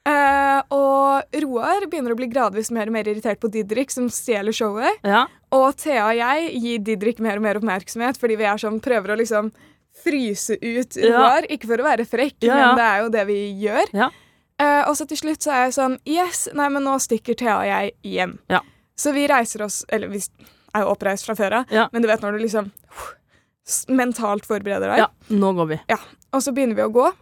Eh, 0.08 0.60
og 0.72 1.36
Roar 1.44 1.84
begynner 1.90 2.14
å 2.14 2.16
bli 2.16 2.26
gradvis 2.32 2.70
mer 2.72 2.88
og 2.88 2.94
mer 2.96 3.08
irritert 3.10 3.40
på 3.42 3.50
Didrik, 3.52 3.90
som 3.92 4.06
stjeler 4.08 4.54
showet. 4.56 4.96
Ja. 5.04 5.26
Og 5.52 5.74
Thea 5.76 6.06
og 6.08 6.16
jeg 6.16 6.54
gir 6.62 6.78
Didrik 6.86 7.20
mer 7.20 7.36
og 7.36 7.44
mer 7.44 7.58
oppmerksomhet, 7.60 8.16
fordi 8.20 8.38
vi 8.40 8.44
er 8.48 8.56
sånn, 8.62 8.80
prøver 8.80 9.12
å 9.14 9.18
liksom 9.20 9.52
fryse 10.04 10.56
ut 10.62 10.96
Ja. 10.96 11.10
Roar. 11.18 11.46
Ikke 11.52 11.66
for 11.68 11.82
å 11.82 11.84
være 11.84 12.06
frekk, 12.08 12.38
Ja, 12.46 12.56
ja. 12.56 12.66
men 12.68 12.76
det 12.80 12.86
er 12.86 13.02
jo 13.02 13.08
det 13.18 13.26
vi 13.28 13.38
gjør. 13.66 13.92
Ja. 13.92 14.08
Eh, 14.60 14.88
og 14.88 14.94
så 14.96 15.06
til 15.08 15.16
slutt 15.20 15.40
så 15.44 15.52
er 15.52 15.62
jeg 15.66 15.74
sånn 15.76 15.98
Yes, 16.06 16.48
nei, 16.54 16.68
men 16.68 16.84
nå 16.84 16.96
stikker 17.00 17.36
Thea 17.36 17.58
og 17.58 17.66
jeg 17.68 17.92
hjem. 18.04 18.38
Ja. 18.48 18.60
Så 18.96 19.12
vi 19.16 19.26
reiser 19.28 19.62
oss 19.64 19.84
Eller 19.88 20.08
vi 20.12 20.18
er 20.20 20.82
jo 20.84 20.90
oppreist 20.94 21.24
fra 21.26 21.34
før 21.34 21.52
av, 21.60 21.66
Ja. 21.72 21.88
men 21.92 22.02
du 22.02 22.08
vet 22.08 22.20
når 22.22 22.32
du 22.38 22.44
liksom 22.44 22.70
mentalt 23.88 24.46
forbereder 24.46 24.88
deg. 24.90 24.98
ja, 24.98 25.08
nå 25.30 25.52
går 25.54 25.68
vi. 25.68 25.78
Og 26.32 26.40
så 26.42 26.52
begynner 26.54 26.74
vi 26.76 26.82
å 26.82 26.92
gå, 26.92 27.12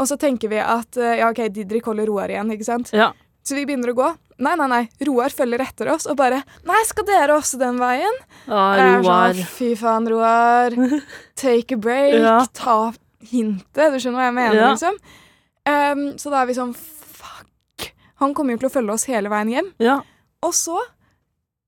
og 0.00 0.08
så 0.10 0.16
tenker 0.20 0.50
vi 0.50 0.58
at 0.62 0.96
eh, 1.00 1.18
ja, 1.20 1.28
ok, 1.30 1.44
Didrik 1.54 1.86
holder 1.86 2.08
Roar 2.10 2.32
igjen, 2.32 2.50
ikke 2.54 2.66
sant? 2.66 2.90
Ja. 2.96 3.12
Så 3.44 3.54
vi 3.58 3.66
begynner 3.68 3.92
å 3.92 3.96
gå. 3.98 4.06
Nei, 4.42 4.54
nei, 4.56 4.66
nei. 4.72 4.82
Roar 5.06 5.30
følger 5.30 5.60
etter 5.62 5.90
oss 5.92 6.06
og 6.10 6.16
bare 6.18 6.40
Nei, 6.66 6.78
skal 6.88 7.04
dere 7.06 7.36
også 7.36 7.58
den 7.60 7.76
veien? 7.78 8.16
Ah, 8.48 8.72
er 8.80 8.96
Roar. 9.04 9.34
Sånn, 9.36 9.50
Fy 9.52 9.68
faen, 9.78 10.08
Roar. 10.10 10.74
Take 11.42 11.76
a 11.76 11.78
break. 11.78 12.16
Ja. 12.24 12.38
Ta 12.56 12.78
hintet. 13.30 13.92
Du 13.94 14.00
skjønner 14.00 14.18
hva 14.22 14.30
jeg 14.30 14.36
mener, 14.40 14.58
Ja. 14.62 14.72
liksom? 14.72 14.96
Um, 15.68 16.02
så 16.20 16.32
da 16.32 16.42
er 16.42 16.48
vi 16.50 16.56
sånn 16.58 16.74
Fuck. 16.76 17.86
Han 18.20 18.34
kommer 18.36 18.56
jo 18.56 18.64
til 18.64 18.68
å 18.68 18.74
følge 18.74 18.96
oss 18.96 19.06
hele 19.12 19.30
veien 19.32 19.52
hjem. 19.52 19.70
Ja. 19.80 20.00
Og 20.44 20.52
så, 20.56 20.80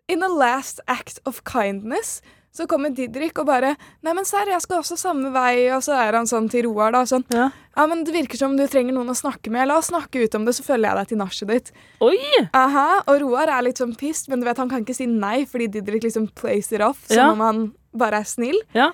in 0.08 0.20
the 0.24 0.28
last 0.32 0.80
act 0.88 1.20
of 1.28 1.42
kindness, 1.48 2.18
så 2.56 2.64
kommer 2.70 2.90
Didrik 2.96 3.36
og 3.42 3.46
bare 3.50 3.74
Nei, 4.02 4.14
men 4.16 4.24
serr, 4.24 4.48
jeg 4.48 4.62
skal 4.64 4.80
også 4.80 4.96
samme 4.96 5.28
vei. 5.34 5.66
Og 5.76 5.82
så 5.84 5.92
er 6.00 6.16
han 6.16 6.26
sånn 6.30 6.48
til 6.52 6.64
Roar, 6.70 6.94
da. 6.96 7.02
Sånn 7.08 7.24
ja. 7.34 7.50
Ja, 7.76 7.84
men 7.90 8.04
det 8.08 8.14
virker 8.14 8.40
som 8.40 8.54
du 8.56 8.64
trenger 8.72 8.94
noen 8.96 9.12
å 9.12 9.16
snakke 9.18 9.50
med. 9.52 9.68
La 9.68 9.76
oss 9.76 9.90
snakke 9.92 10.22
ut 10.24 10.34
om 10.38 10.46
det, 10.48 10.54
så 10.56 10.64
følger 10.64 10.88
jeg 10.88 10.96
deg 11.02 11.08
til 11.10 11.18
nachet 11.20 11.50
ditt. 11.52 11.72
Oi! 12.00 12.16
Aha, 12.56 13.02
Og 13.06 13.20
Roar 13.20 13.52
er 13.52 13.66
litt 13.66 13.76
sånn 13.82 13.92
pissed, 14.00 14.30
men 14.32 14.40
du 14.40 14.46
vet, 14.48 14.56
han 14.62 14.70
kan 14.72 14.80
ikke 14.86 14.96
si 14.96 15.04
nei 15.06 15.44
fordi 15.44 15.68
Didrik 15.76 16.06
liksom 16.08 16.30
plays 16.34 16.72
it 16.72 16.80
off 16.80 17.04
som 17.06 17.16
Ja. 17.18 17.30
om 17.32 17.40
han 17.44 17.60
bare 17.92 18.22
er 18.24 18.24
snill. 18.24 18.56
Ja. 18.72 18.90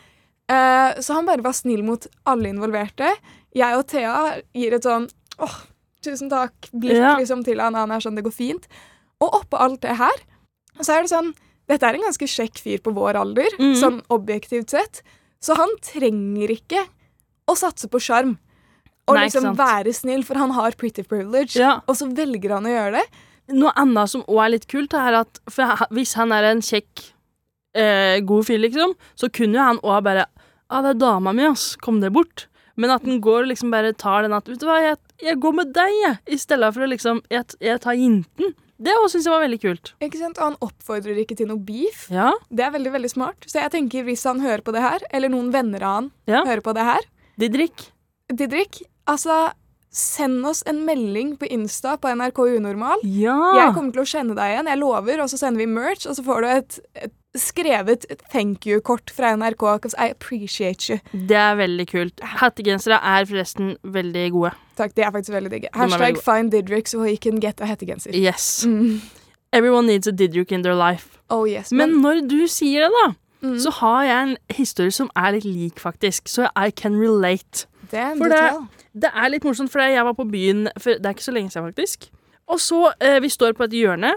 Eh, 0.50 0.98
så 1.00 1.14
han 1.14 1.26
bare 1.26 1.42
var 1.46 1.54
snill 1.54 1.84
mot 1.86 2.06
alle 2.26 2.50
involverte. 2.50 3.12
Jeg 3.54 3.76
og 3.78 3.86
Thea 3.86 4.40
gir 4.54 4.74
et 4.74 4.82
sånn 4.82 5.06
åh, 5.38 5.54
tusen 6.02 6.28
takk-blikk 6.32 6.98
Ja. 6.98 7.14
liksom, 7.16 7.44
til 7.44 7.60
han. 7.60 7.74
Han 7.78 7.90
er 7.92 8.00
sånn, 8.02 8.16
det 8.18 8.24
går 8.24 8.34
fint. 8.34 8.66
Og 9.22 9.30
oppå 9.44 9.60
alt 9.60 9.80
det 9.80 9.96
her, 9.96 10.18
så 10.80 10.96
er 10.98 11.02
det 11.06 11.10
sånn 11.14 11.32
Dette 11.70 11.88
er 11.88 11.98
en 11.98 12.06
ganske 12.06 12.28
kjekk 12.28 12.60
fyr 12.62 12.80
på 12.82 12.92
vår 12.96 13.18
alder, 13.20 13.54
mm. 13.58 13.74
sånn 13.78 14.00
objektivt 14.12 14.74
sett. 14.74 15.02
Så 15.42 15.56
han 15.58 15.70
trenger 15.82 16.52
ikke 16.54 16.84
å 17.50 17.56
satse 17.58 17.90
på 17.90 18.00
sjarm. 18.02 18.36
Og 19.10 19.18
Nei, 19.18 19.26
liksom 19.26 19.56
være 19.58 19.94
snill, 19.96 20.22
for 20.26 20.38
han 20.38 20.54
har 20.54 20.76
pretty 20.78 21.02
privilege. 21.06 21.58
Ja. 21.58 21.80
Og 21.90 21.98
så 21.98 22.06
velger 22.14 22.54
han 22.54 22.68
å 22.68 22.74
gjøre 22.74 23.00
det. 23.00 23.24
Noe 23.58 23.72
annet 23.78 24.12
som 24.12 24.22
òg 24.30 24.44
er 24.44 24.54
litt 24.54 24.68
kult, 24.70 24.94
er 24.94 25.18
at 25.24 25.40
hvis 25.90 26.14
han 26.18 26.34
er 26.34 26.52
en 26.52 26.62
kjekk, 26.62 27.08
eh, 27.74 28.20
god 28.26 28.46
fyr, 28.46 28.62
liksom, 28.62 28.94
så 29.18 29.30
kunne 29.34 29.58
jo 29.58 29.66
han 29.72 29.82
òg 29.82 30.04
bare 30.06 30.28
ah, 30.70 30.80
'Det 30.80 30.94
er 30.94 31.00
dama 31.02 31.32
mi, 31.32 31.44
ass. 31.44 31.76
Kom 31.76 32.00
deg 32.00 32.14
bort.' 32.14 32.46
Men 32.76 32.90
at 32.90 33.02
han 33.04 33.20
går 33.20 33.42
og 33.42 33.50
liksom 33.50 33.70
bare 33.70 33.92
tar 33.92 34.22
den 34.22 34.32
at 34.32 34.46
'Vet 34.46 34.60
du 34.60 34.66
hva, 34.66 34.80
jeg, 34.80 34.96
jeg 35.22 35.38
går 35.40 35.54
med 35.54 35.72
deg, 35.76 35.92
jeg', 36.02 36.18
i 36.34 36.38
stedet 36.38 36.72
for 36.74 36.82
å 36.84 36.90
liksom 36.90 37.22
Jeg, 37.30 37.44
jeg 37.60 37.80
tar 37.80 37.94
jinten. 37.98 38.54
Det 38.82 38.92
syns 39.12 39.26
jeg 39.28 39.30
var 39.32 39.44
veldig 39.44 39.60
kult. 39.62 39.92
Ikke 40.02 40.18
sant? 40.18 40.38
Og 40.38 40.44
han 40.48 40.56
oppfordrer 40.60 41.20
ikke 41.22 41.36
til 41.38 41.46
noe 41.46 41.62
beef. 41.62 42.08
Ja. 42.10 42.32
Det 42.50 42.64
er 42.66 42.72
veldig 42.74 42.92
veldig 42.96 43.10
smart. 43.12 43.46
Så 43.46 43.60
jeg 43.62 43.70
tenker 43.70 44.02
hvis 44.08 44.24
han 44.26 44.40
hører 44.42 44.64
på 44.66 44.74
det 44.74 44.82
her, 44.82 45.04
eller 45.14 45.30
noen 45.30 45.52
venner 45.54 45.82
av 45.82 45.94
han 46.00 46.12
Ja. 46.26 46.44
hører 46.44 46.60
på 46.66 46.74
det 46.74 46.82
her 46.82 47.00
Didrik. 47.38 47.92
Didrik, 48.28 48.82
altså 49.06 49.52
Send 49.92 50.40
oss 50.48 50.62
en 50.64 50.86
melding 50.86 51.34
på 51.36 51.44
Insta 51.52 51.98
på 52.00 52.08
NRK 52.08 52.56
Unormal. 52.56 53.02
Ja. 53.04 53.36
Jeg 53.58 53.74
kommer 53.74 53.92
til 53.92 54.00
å 54.00 54.08
kjenne 54.08 54.34
deg 54.34 54.54
igjen, 54.54 54.70
jeg 54.72 54.78
lover. 54.80 55.20
Og 55.20 55.28
så 55.28 55.36
sender 55.36 55.58
vi 55.60 55.66
merch, 55.68 56.06
og 56.08 56.16
så 56.16 56.24
får 56.24 56.40
du 56.40 56.46
et, 56.48 56.78
et 56.96 57.12
skrevet 57.36 58.04
thank 58.32 58.66
you-kort 58.66 59.10
fra 59.10 59.34
NRK. 59.36 59.58
Because 59.78 59.94
I 59.98 60.10
appreciate 60.10 60.88
you. 60.90 60.98
Det 61.12 61.36
er 61.36 61.54
veldig 61.56 61.86
kult. 61.90 62.20
Hettegensere 62.40 62.98
er 63.02 63.24
forresten 63.30 63.76
veldig 63.84 64.26
gode. 64.34 64.52
Takk, 64.76 64.94
det 64.96 65.04
er 65.06 65.10
faktisk 65.14 65.32
veldig 65.36 65.50
digge. 65.52 65.68
Hashtag 65.74 66.00
veldig 66.16 66.22
find 66.24 66.52
Didrik 66.52 66.88
so 66.88 67.02
he 67.04 67.16
can 67.16 67.40
get 67.40 67.60
a 67.60 67.66
hettegenser. 67.66 68.14
Yes. 68.14 68.64
Mm. 68.66 69.00
Everyone 69.52 69.86
needs 69.86 70.06
a 70.08 70.12
Didrik 70.12 70.52
in 70.52 70.62
their 70.62 70.74
life. 70.74 71.18
Oh 71.30 71.44
yes. 71.48 71.72
Men 71.72 71.98
når 72.02 72.26
du 72.28 72.46
sier 72.48 72.88
det, 72.88 72.92
da, 73.02 73.12
Mm. 73.42 73.56
så 73.58 73.70
har 73.74 74.04
jeg 74.04 74.22
en 74.22 74.36
historie 74.54 74.92
som 74.94 75.08
er 75.16 75.32
litt 75.32 75.44
lik, 75.44 75.80
faktisk. 75.80 76.28
Så 76.30 76.44
I 76.54 76.70
can 76.70 76.94
relate. 77.00 77.66
Damn, 77.90 78.18
for 78.18 78.28
det- 78.28 78.68
Det 78.94 79.10
er 79.16 79.28
litt 79.30 79.42
morsomt, 79.42 79.68
for 79.70 79.80
jeg 79.80 80.04
var 80.04 80.12
på 80.14 80.30
byen 80.30 80.68
for 80.78 80.92
Det 80.94 81.06
er 81.06 81.10
ikke 81.10 81.24
så 81.24 81.32
lenge 81.32 81.50
siden, 81.50 81.72
faktisk. 81.72 82.08
Og 82.46 82.58
så 82.60 82.92
eh, 83.00 83.18
Vi 83.20 83.28
står 83.28 83.52
på 83.54 83.64
et 83.64 83.70
hjørne. 83.72 84.12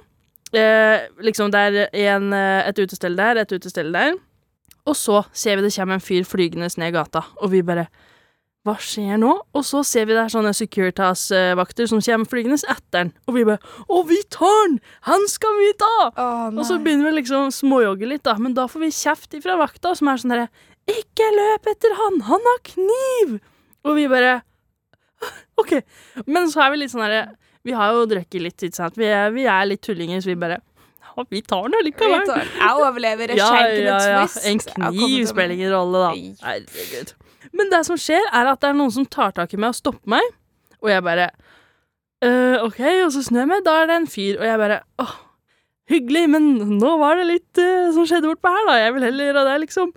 Eh, 0.54 1.08
liksom 1.26 1.52
det 1.52 1.62
er 1.62 1.90
en, 2.14 2.34
eh, 2.34 2.68
et 2.70 2.80
utestell 2.80 3.16
der, 3.18 3.42
et 3.42 3.52
utestell 3.52 3.92
der. 3.92 4.14
Og 4.86 4.96
så 4.96 5.24
ser 5.34 5.58
vi 5.58 5.66
det 5.66 5.74
kommer 5.76 5.98
en 5.98 6.04
fyr 6.04 6.26
flygende 6.28 6.70
ned 6.78 6.94
gata, 6.94 7.26
og 7.42 7.52
vi 7.52 7.64
bare 7.66 7.88
Hva 8.66 8.74
skjer 8.82 9.20
nå? 9.22 9.30
Og 9.54 9.62
så 9.62 9.84
ser 9.86 10.08
vi 10.10 10.16
det 10.16 10.24
er 10.24 10.32
sånne 10.34 10.50
Securitas-vakter 10.58 11.86
som 11.86 12.00
kommer 12.02 12.26
flygende 12.26 12.58
etter 12.58 12.98
han, 12.98 13.12
Og 13.28 13.36
vi 13.36 13.44
bare 13.46 13.60
Å, 13.86 14.00
vi 14.10 14.18
tar 14.34 14.56
den! 14.66 14.80
Han 15.06 15.28
skal 15.30 15.54
vi 15.60 15.68
ta! 15.78 15.92
Oh. 16.18 16.48
Og 16.50 16.64
så 16.66 16.80
begynner 16.82 17.12
vi 17.12 17.20
liksom 17.20 17.52
småjogge 17.54 18.10
litt, 18.10 18.24
da. 18.26 18.34
Men 18.42 18.58
da 18.58 18.66
får 18.66 18.88
vi 18.88 18.90
kjeft 18.90 19.38
ifra 19.38 19.60
vakta, 19.62 19.94
som 19.94 20.10
er 20.10 20.18
sånn 20.22 20.34
herre 20.34 20.50
Ikke 20.90 21.30
løp 21.38 21.70
etter 21.76 21.94
han! 22.02 22.22
Han 22.26 22.50
har 22.50 22.62
kniv! 22.72 23.38
Og 23.86 24.00
vi 24.00 24.10
bare 24.10 24.40
OK. 25.62 25.78
Men 26.26 26.50
så 26.50 26.66
er 26.66 26.74
vi 26.74 26.82
litt 26.82 26.94
sånn 26.94 27.06
derre 27.06 27.36
Vi 27.66 27.74
har 27.76 27.96
jo 27.98 28.06
drukket 28.10 28.42
litt, 28.44 28.58
ikke 28.68 28.78
sant. 28.78 28.98
Vi 29.00 29.08
er, 29.10 29.32
vi 29.34 29.48
er 29.50 29.68
litt 29.70 29.82
tullinger, 29.86 30.22
så 30.22 30.32
vi 30.34 30.40
bare 30.40 30.62
vi 31.32 31.40
tar 31.48 31.70
den 31.70 31.78
allikevel. 31.80 32.26
Jeg 32.28 32.72
overlever 32.76 33.32
en 33.32 33.38
Ja, 33.40 33.50
Ja, 33.56 33.76
ja, 33.80 34.00
ja. 34.20 34.24
En 34.52 34.60
kniv 34.60 35.28
spiller 35.30 35.54
ingen 35.56 35.72
rolle, 35.72 36.02
da. 36.04 36.10
Herregud. 36.44 37.14
Men 37.56 37.70
det 37.72 37.86
som 37.88 37.96
skjer, 38.00 38.26
er 38.36 38.50
at 38.52 38.60
det 38.62 38.70
er 38.74 38.76
noen 38.76 38.92
som 38.92 39.06
tar 39.08 39.32
tak 39.38 39.54
i 39.56 39.60
meg 39.62 39.72
og 39.72 39.78
stopper 39.78 40.12
meg, 40.18 40.34
og 40.84 40.92
jeg 40.92 41.06
bare 41.06 41.30
«Øh, 42.26 42.66
OK, 42.66 42.82
og 43.06 43.14
så 43.14 43.22
snur 43.24 43.44
jeg 43.46 43.52
meg, 43.54 43.64
da 43.66 43.78
er 43.82 43.88
det 43.92 43.96
en 44.02 44.10
fyr, 44.12 44.42
og 44.42 44.46
jeg 44.48 44.60
bare 44.60 44.82
åh, 45.04 45.16
hyggelig, 45.92 46.26
men 46.36 46.52
nå 46.80 46.96
var 47.00 47.20
det 47.20 47.28
litt 47.30 47.62
uh, 47.62 47.92
som 47.96 48.08
skjedde 48.10 48.28
bortpå 48.32 48.52
her, 48.52 48.68
da. 48.70 48.78
Jeg 48.82 48.96
vil 48.96 49.08
heller 49.08 49.30
gjøre 49.30 49.46
det, 49.50 49.56
liksom. 49.68 49.92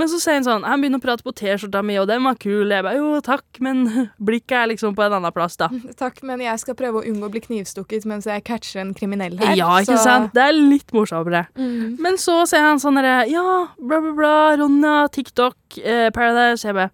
Men 0.00 0.08
så 0.08 0.16
sier 0.22 0.38
han 0.38 0.46
sånn 0.46 0.62
Han 0.64 0.80
begynner 0.80 1.00
å 1.00 1.04
prate 1.04 1.24
på 1.26 1.34
T-skjorta 1.36 1.82
mi, 1.84 1.98
og 2.00 2.06
den 2.08 2.24
var 2.24 2.38
kul. 2.40 2.70
Jeg 2.72 2.84
bare 2.86 2.96
jo, 2.96 3.10
takk, 3.24 3.44
men 3.60 3.82
blikket 4.30 4.56
er 4.62 4.70
liksom 4.72 4.94
på 4.96 5.04
en 5.04 5.18
annen 5.18 5.34
plass, 5.36 5.58
da. 5.60 5.68
Takk, 6.00 6.22
men 6.26 6.40
jeg 6.44 6.62
skal 6.62 6.78
prøve 6.78 7.02
å 7.02 7.04
unngå 7.10 7.28
å 7.28 7.32
bli 7.34 7.42
knivstukket 7.44 8.06
mens 8.08 8.28
jeg 8.30 8.44
catcher 8.48 8.80
en 8.80 8.94
kriminell 8.96 9.36
her. 9.42 9.52
Ja, 9.58 9.68
ikke 9.82 9.98
så- 9.98 10.06
sant? 10.06 10.32
Det 10.36 10.46
er 10.46 10.56
litt 10.56 10.94
morsommere. 10.96 11.44
Mm. 11.60 11.98
Men 12.00 12.16
så 12.22 12.40
ser 12.48 12.64
han 12.64 12.80
sånn 12.80 12.96
derre 12.96 13.28
Ja, 13.28 13.44
bla, 13.76 14.00
bla, 14.00 14.14
bla. 14.16 14.34
Ronja, 14.62 14.96
TikTok, 15.12 15.56
eh, 15.84 16.08
Paradise. 16.16 16.64
Jeg 16.64 16.74
bare 16.80 16.90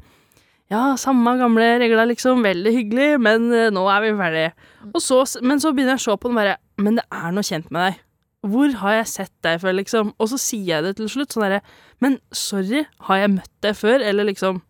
Ja, 0.66 0.96
samme 0.98 1.36
gamle 1.38 1.76
regler, 1.78 2.08
liksom. 2.10 2.42
Veldig 2.42 2.72
hyggelig, 2.74 3.10
men 3.22 3.52
eh, 3.54 3.68
nå 3.70 3.84
er 3.86 4.00
vi 4.02 4.16
ferdige. 4.18 4.52
Så, 4.98 5.20
men 5.46 5.62
så 5.62 5.70
begynner 5.70 5.94
jeg 5.94 6.02
å 6.02 6.06
se 6.10 6.16
på 6.18 6.30
den 6.32 6.40
bare 6.40 6.56
Men 6.82 6.98
det 6.98 7.04
er 7.14 7.30
noe 7.32 7.46
kjent 7.46 7.70
med 7.70 7.86
deg. 7.92 8.02
Hvor 8.52 8.72
har 8.82 8.96
jeg 9.00 9.08
sett 9.12 9.32
deg 9.46 9.60
før, 9.62 9.74
liksom? 9.78 10.12
Og 10.22 10.30
så 10.32 10.38
sier 10.40 10.76
jeg 10.76 10.86
det 10.86 10.94
til 11.00 11.08
slutt 11.12 11.34
sånn 11.34 11.46
derre 11.46 11.60
Men 12.04 12.18
sorry, 12.34 12.84
har 13.08 13.22
jeg 13.22 13.32
møtt 13.36 13.52
deg 13.66 13.76
før? 13.78 14.04
Eller 14.04 14.28
liksom 14.30 14.62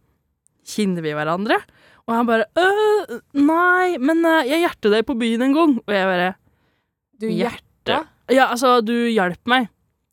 Kjenner 0.66 1.04
vi 1.04 1.12
hverandre? 1.14 1.60
Og 2.06 2.14
han 2.14 2.26
bare 2.28 2.46
øh, 2.58 3.16
Nei, 3.38 3.96
men 4.02 4.24
eh, 4.26 4.48
jeg 4.52 4.64
hjertet 4.64 4.92
deg 4.94 5.06
på 5.06 5.16
byen 5.18 5.46
en 5.48 5.54
gang. 5.56 5.76
Og 5.82 5.94
jeg 5.94 6.10
bare 6.10 6.28
Du 7.20 7.26
Hjerte. 7.30 8.02
Ja, 8.32 8.48
altså, 8.50 8.80
du 8.82 8.94
hjalp 9.12 9.42
meg. 9.46 9.68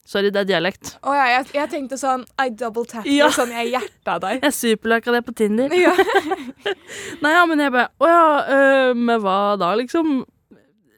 Sorry, 0.06 0.30
det 0.36 0.42
er 0.42 0.48
dialekt. 0.50 0.98
Å 1.08 1.14
ja, 1.16 1.24
jeg, 1.32 1.46
jeg 1.56 1.70
tenkte 1.72 1.98
sånn 1.98 2.26
I 2.44 2.50
double 2.60 2.84
tap 2.90 3.06
Ja. 3.08 3.30
sånn 3.34 3.54
jeg 3.56 3.72
hjerta 3.72 4.18
deg. 4.22 4.42
Jeg 4.50 4.56
superlika 4.58 5.14
det 5.16 5.22
på 5.26 5.34
Tinder. 5.38 5.72
Ja. 5.74 5.94
Nei, 7.24 7.32
ja, 7.32 7.46
men 7.50 7.62
jeg 7.64 7.72
bare 7.74 7.88
Å 8.04 8.10
ja, 8.12 8.26
øh, 8.58 8.92
med 9.00 9.24
hva 9.24 9.38
da, 9.62 9.72
liksom? 9.80 10.26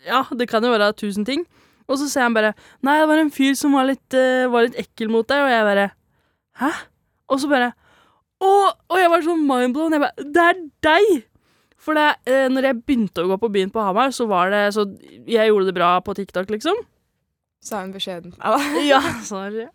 Ja, 0.07 0.24
det 0.34 0.50
kan 0.50 0.65
jo 0.65 0.74
være 0.74 0.91
tusen 0.98 1.25
ting. 1.25 1.45
Og 1.86 2.00
så 2.01 2.08
ser 2.10 2.25
han 2.27 2.36
bare 2.36 2.54
Nei, 2.86 2.98
det 3.01 3.10
var 3.12 3.22
en 3.22 3.34
fyr 3.34 3.54
som 3.58 3.75
var 3.77 3.88
litt, 3.89 4.06
uh, 4.18 4.48
var 4.54 4.68
litt 4.68 4.80
ekkel 4.86 5.12
mot 5.13 5.27
deg, 5.30 5.46
og 5.46 5.54
jeg 5.54 5.68
bare 5.70 5.88
Hæ? 6.62 6.72
Og 7.32 7.42
så 7.42 7.51
bare 7.51 7.72
Å! 8.42 8.51
Og 8.92 8.98
jeg 9.00 9.12
var 9.12 9.24
sånn 9.25 9.46
mindblown. 9.48 9.96
Jeg 9.96 10.04
bare 10.06 10.27
Det 10.36 10.50
er 10.50 10.65
deg! 10.89 11.13
For 11.86 11.98
det, 11.98 12.10
uh, 12.25 12.48
når 12.54 12.72
jeg 12.72 12.82
begynte 12.82 13.24
å 13.24 13.30
gå 13.30 13.38
på 13.44 13.51
byen 13.54 13.72
på 13.74 13.84
Hamar, 13.86 14.13
så 14.15 14.27
var 14.30 14.51
det 14.54 14.68
Så 14.75 14.88
jeg 15.30 15.51
gjorde 15.51 15.70
det 15.70 15.77
bra 15.77 15.96
på 16.06 16.18
TikTok, 16.18 16.50
liksom. 16.54 16.80
Sa 17.65 17.80
hun 17.82 17.94
beskjeden. 17.96 18.36
Ja. 18.86 19.00
Sorry. 19.25 19.65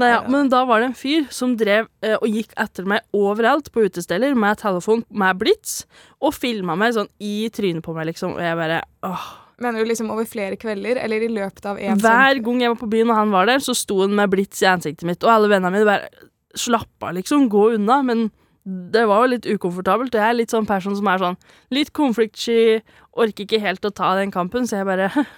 Nei, 0.00 0.08
ja, 0.08 0.22
men 0.28 0.48
da 0.52 0.62
var 0.68 0.80
det 0.80 0.90
en 0.90 0.96
fyr 0.96 1.26
som 1.34 1.52
drev 1.60 1.88
uh, 2.04 2.16
og 2.16 2.28
gikk 2.32 2.54
etter 2.60 2.88
meg 2.88 3.04
overalt 3.16 3.68
på 3.74 3.84
utesteder 3.84 4.36
med 4.38 4.60
telefon 4.62 5.04
med 5.12 5.40
blits, 5.40 5.82
og 6.20 6.32
filma 6.36 6.78
meg 6.80 6.96
sånn 6.96 7.10
i 7.20 7.50
trynet 7.52 7.84
på 7.84 7.92
meg, 7.96 8.08
liksom. 8.12 8.38
Og 8.38 8.44
jeg 8.44 8.56
bare 8.60 8.80
åh. 9.04 9.28
Mener 9.60 9.82
du 9.82 9.90
liksom 9.90 10.10
over 10.12 10.24
flere 10.28 10.56
kvelder, 10.56 10.96
eller 11.04 11.24
i 11.26 11.28
løpet 11.28 11.66
av 11.68 11.78
en 11.78 12.00
Hver 12.00 12.40
gang 12.44 12.62
jeg 12.64 12.72
var 12.72 12.80
på 12.80 12.90
byen 12.90 13.10
og 13.12 13.18
han 13.18 13.32
var 13.34 13.50
der, 13.50 13.60
så 13.60 13.74
sto 13.76 14.00
han 14.00 14.14
med 14.16 14.32
blits 14.32 14.62
i 14.64 14.68
ansiktet 14.70 15.04
mitt, 15.08 15.20
og 15.26 15.34
alle 15.34 15.50
vennene 15.52 15.74
mine 15.76 15.88
bare 15.88 16.28
Slapp 16.58 17.04
av, 17.06 17.12
liksom. 17.14 17.44
Gå 17.46 17.68
unna. 17.76 18.00
Men 18.02 18.24
det 18.66 19.04
var 19.06 19.22
jo 19.22 19.36
litt 19.36 19.46
ukomfortabelt, 19.46 20.16
jeg 20.18 20.24
er 20.26 20.34
litt 20.34 20.50
sånn 20.50 20.66
person 20.66 20.96
som 20.98 21.06
er 21.06 21.22
sånn 21.22 21.36
litt 21.70 21.92
konfliktsky, 21.94 22.80
orker 23.14 23.46
ikke 23.46 23.60
helt 23.62 23.86
å 23.86 23.92
ta 23.94 24.16
den 24.18 24.32
kampen, 24.34 24.66
så 24.66 24.80
jeg 24.80 24.88
bare 24.88 25.12
sånn 25.14 25.30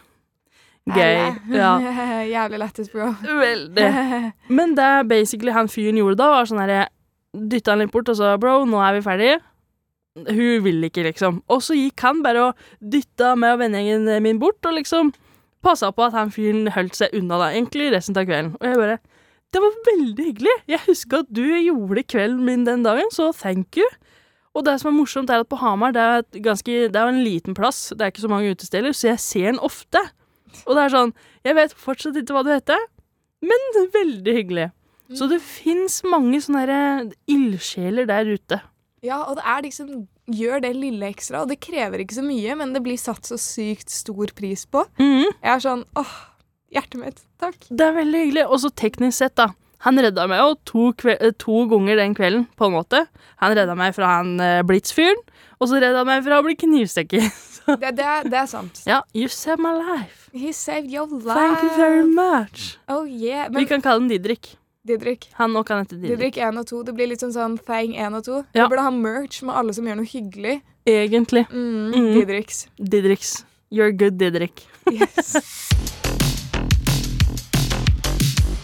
Gøy. 0.82 1.18
Ja. 1.54 1.76
Jævlig 2.34 2.58
lættis, 2.58 2.88
bro. 2.90 3.12
Veldig. 3.22 3.84
Men 4.58 4.74
det 4.74 4.90
basically 5.10 5.54
han 5.54 5.70
fyren 5.70 6.00
gjorde 6.00 6.18
da, 6.18 6.30
var 6.34 6.48
sånn 6.50 6.62
herre 6.62 6.86
Dytta 7.32 7.72
han 7.72 7.80
litt 7.80 7.92
bort 7.94 8.10
og 8.12 8.18
så 8.18 8.34
'bro, 8.36 8.66
nå 8.68 8.80
er 8.84 8.98
vi 8.98 9.04
ferdige'. 9.06 9.38
Hun 10.16 10.64
vil 10.64 10.84
ikke, 10.84 11.06
liksom. 11.06 11.40
Og 11.48 11.62
så 11.64 11.76
gikk 11.76 12.02
han 12.04 12.20
bare 12.24 12.48
og 12.50 12.64
dytta 12.84 13.32
meg 13.38 13.56
og 13.56 13.62
vennegjengen 13.62 14.24
min 14.24 14.40
bort, 14.42 14.60
og 14.68 14.76
liksom 14.76 15.12
passa 15.64 15.92
på 15.94 16.04
at 16.04 16.16
han 16.16 16.32
fyren 16.34 16.66
holdt 16.74 16.98
seg 16.98 17.14
unna 17.16 17.38
da, 17.40 17.50
egentlig 17.54 17.92
resten 17.94 18.18
av 18.18 18.26
kvelden. 18.28 18.54
Og 18.60 18.68
jeg 18.68 18.80
bare 18.80 19.00
Det 19.52 19.60
var 19.60 19.74
veldig 19.84 20.24
hyggelig! 20.24 20.52
Jeg 20.68 20.80
husker 20.86 21.20
at 21.20 21.28
du 21.28 21.44
gjorde 21.44 22.02
kvelden 22.08 22.44
min 22.44 22.64
den 22.64 22.84
dagen, 22.86 23.10
så 23.12 23.32
thank 23.36 23.76
you. 23.76 23.84
Og 24.56 24.64
det 24.64 24.78
som 24.80 24.88
er 24.88 24.96
morsomt, 24.96 25.30
er 25.30 25.44
at 25.44 25.48
på 25.48 25.58
Hamar 25.60 25.92
det 25.92 26.00
er, 26.00 26.24
ganske, 26.44 26.88
det 26.88 26.96
er 26.96 27.08
en 27.08 27.20
liten 27.24 27.56
plass, 27.56 27.90
det 27.92 28.00
er 28.00 28.12
ikke 28.12 28.24
så 28.24 28.32
mange 28.32 28.52
utesteder, 28.52 28.96
så 28.96 29.10
jeg 29.10 29.20
ser 29.20 29.50
den 29.50 29.60
ofte. 29.60 30.00
Og 30.66 30.76
det 30.76 30.82
er 30.84 30.92
sånn 30.92 31.12
Jeg 31.44 31.56
vet 31.56 31.76
fortsatt 31.76 32.16
ikke 32.16 32.36
hva 32.36 32.44
du 32.44 32.52
heter, 32.52 32.80
men 33.44 33.68
veldig 33.92 34.34
hyggelig. 34.36 34.68
Så 35.12 35.28
det 35.28 35.42
fins 35.44 36.00
mange 36.08 36.40
sånne 36.40 36.64
eh, 36.72 37.08
ildsjeler 37.28 38.06
der 38.08 38.28
ute. 38.32 38.60
Ja, 39.02 39.24
og 39.26 39.34
det 39.38 39.42
er 39.50 39.62
de 39.64 39.70
som 39.74 39.88
gjør 40.30 40.60
det 40.62 40.76
lille 40.78 41.08
ekstra, 41.10 41.40
og 41.42 41.50
det 41.50 41.58
krever 41.64 42.04
ikke 42.04 42.20
så 42.20 42.22
mye, 42.22 42.54
men 42.60 42.70
det 42.74 42.84
blir 42.84 43.00
satt 43.00 43.26
så 43.26 43.38
sykt 43.40 43.90
stor 43.90 44.30
pris 44.38 44.62
på. 44.70 44.84
Mm. 45.02 45.26
Jeg 45.26 45.50
er 45.56 45.64
sånn 45.64 45.82
åh, 45.98 46.12
hjertet 46.70 47.00
mitt, 47.00 47.18
takk. 47.42 47.58
Det 47.66 47.88
er 47.88 47.96
veldig 47.98 48.20
hyggelig. 48.26 48.44
Og 48.46 48.62
så 48.62 48.70
teknisk 48.78 49.18
sett, 49.18 49.34
da. 49.40 49.48
Han 49.82 49.98
redda 49.98 50.28
meg 50.30 50.38
jo 50.38 50.52
to, 50.70 50.84
eh, 51.10 51.32
to 51.42 51.64
ganger 51.72 51.98
den 51.98 52.14
kvelden, 52.14 52.46
på 52.54 52.68
en 52.68 52.76
måte. 52.76 53.00
Han 53.42 53.56
redda 53.58 53.74
meg 53.74 53.96
fra 53.96 54.20
han 54.20 54.36
uh, 54.38 54.60
Blitz-fyren, 54.68 55.18
og 55.58 55.66
så 55.72 55.82
redda 55.82 56.04
han 56.04 56.10
meg 56.12 56.22
fra 56.28 56.38
å 56.38 56.46
bli 56.46 56.54
knivstukket. 56.62 57.26
Det, 57.62 57.92
det, 57.94 58.04
det 58.26 58.34
er 58.40 58.46
sant. 58.50 58.80
ja, 58.90 58.96
you 59.14 59.28
saved 59.30 59.62
my 59.62 59.70
life. 59.70 60.24
He 60.34 60.50
saved 60.50 60.90
your 60.90 61.06
life. 61.06 61.36
Thank 61.38 61.62
you 61.62 61.70
very 61.78 62.02
much. 62.02 62.72
Oh 62.90 63.04
yeah. 63.06 63.46
Vi 63.54 63.62
kan 63.70 63.78
kalle 63.84 64.02
den 64.02 64.08
Didrik. 64.10 64.56
Didrik, 64.86 65.28
Han 65.38 65.54
og 65.54 65.68
hete 65.70 65.94
Didrik. 65.94 66.10
Didrik 66.10 66.36
1 66.42 66.56
og 66.58 66.66
2, 66.66 66.78
det 66.88 66.92
blir 66.96 67.06
litt 67.12 67.20
sånn 67.22 67.30
sånn 67.30 67.52
Fang 67.62 67.92
1 67.94 68.16
og 68.18 68.24
2. 68.26 68.38
Ja. 68.58 68.64
Vi 68.64 68.72
burde 68.72 68.82
ha 68.82 68.90
merch 68.90 69.36
med 69.46 69.54
alle 69.54 69.74
som 69.76 69.86
gjør 69.86 70.00
noe 70.00 70.08
hyggelig. 70.10 70.56
Egentlig. 70.90 71.44
Mm, 71.52 71.92
Mm. 71.94 72.08
Didriks. 72.16 72.64
Didriks. 72.82 73.44
You're 73.70 73.92
good, 73.94 74.18
Didrik. 74.18 74.64
Yes. 74.90 75.36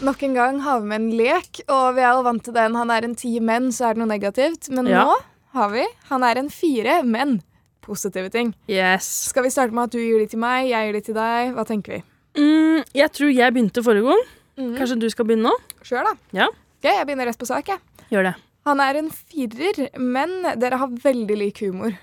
Nok 0.02 0.22
en 0.26 0.34
gang 0.34 0.58
har 0.66 0.80
vi 0.80 0.86
med 0.90 1.00
en 1.04 1.10
lek, 1.16 1.60
og 1.68 1.94
vi 1.94 2.02
er 2.02 2.10
jo 2.18 2.22
vant 2.26 2.42
til 2.42 2.54
den. 2.54 2.74
Han 2.74 2.90
er 2.90 3.04
en 3.06 3.14
ti 3.14 3.38
menn, 3.38 3.70
så 3.70 3.86
er 3.90 3.94
det 3.94 4.02
noe 4.02 4.10
negativt. 4.10 4.68
Men 4.74 4.86
Ja. 4.86 5.04
nå 5.04 5.14
har 5.54 5.70
vi 5.70 5.86
Han 6.10 6.24
er 6.24 6.36
en 6.38 6.50
fire 6.50 7.02
menn. 7.04 7.42
Positive 7.80 8.28
ting. 8.30 8.54
Yes. 8.68 9.04
Skal 9.30 9.44
vi 9.44 9.50
starte 9.50 9.72
med 9.72 9.84
at 9.84 9.90
du 9.92 9.98
gir 9.98 10.18
de 10.18 10.26
til 10.26 10.38
meg, 10.40 10.68
jeg 10.68 10.86
gir 10.86 10.92
de 10.92 11.00
til 11.00 11.14
deg? 11.14 11.54
Hva 11.54 11.64
tenker 11.64 11.92
vi? 11.94 12.02
Mm, 12.36 12.84
jeg 12.92 13.12
tror 13.12 13.32
jeg 13.32 13.54
begynte 13.54 13.82
forrige 13.84 14.02
gang. 14.02 14.24
Mm. 14.58 14.74
Kanskje 14.74 14.98
du 14.98 15.08
skal 15.12 15.28
begynne 15.28 15.52
nå? 15.52 15.54
Kjør, 15.86 16.10
da. 16.10 16.14
Ja. 16.42 16.48
Ok, 16.50 16.90
jeg 16.90 17.06
begynner 17.06 17.30
rett 17.30 17.38
på 17.38 17.46
sak, 17.48 17.70
jeg. 17.70 18.06
Gjør 18.12 18.30
det. 18.30 18.34
Han 18.68 18.82
er 18.84 18.98
en 19.00 19.10
firer, 19.14 19.84
men 19.96 20.34
dere 20.60 20.80
har 20.80 20.96
veldig 21.04 21.36
lik 21.38 21.62
humor. 21.64 21.94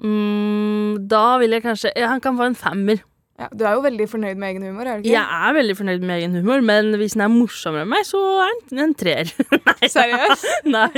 Mm, 0.00 1.00
da 1.10 1.24
vil 1.42 1.52
jeg 1.52 1.60
kanskje 1.60 1.90
ja, 1.92 2.06
Han 2.08 2.22
kan 2.24 2.38
få 2.38 2.46
en 2.48 2.56
femmer. 2.56 3.02
Ja, 3.40 3.46
du 3.56 3.62
er 3.64 3.72
jo 3.72 3.80
veldig 3.80 4.04
fornøyd 4.10 4.36
med 4.36 4.50
egen 4.50 4.64
humor, 4.68 4.84
er 4.84 4.98
du 5.00 5.06
ikke? 5.06 5.14
Jeg 5.14 5.46
er 5.48 5.54
veldig 5.56 5.74
fornøyd 5.78 6.02
med 6.04 6.18
egen 6.20 6.34
humor, 6.36 6.60
men 6.60 6.90
hvis 7.00 7.14
den 7.16 7.22
er 7.24 7.30
morsommere 7.32 7.86
enn 7.86 7.88
meg, 7.88 8.02
så 8.04 8.18
er 8.44 8.50
den 8.68 8.82
en 8.84 8.92
treer. 9.00 9.30
Nei, 9.70 9.88
Seriøst? 9.94 10.44
Nei. 10.74 10.90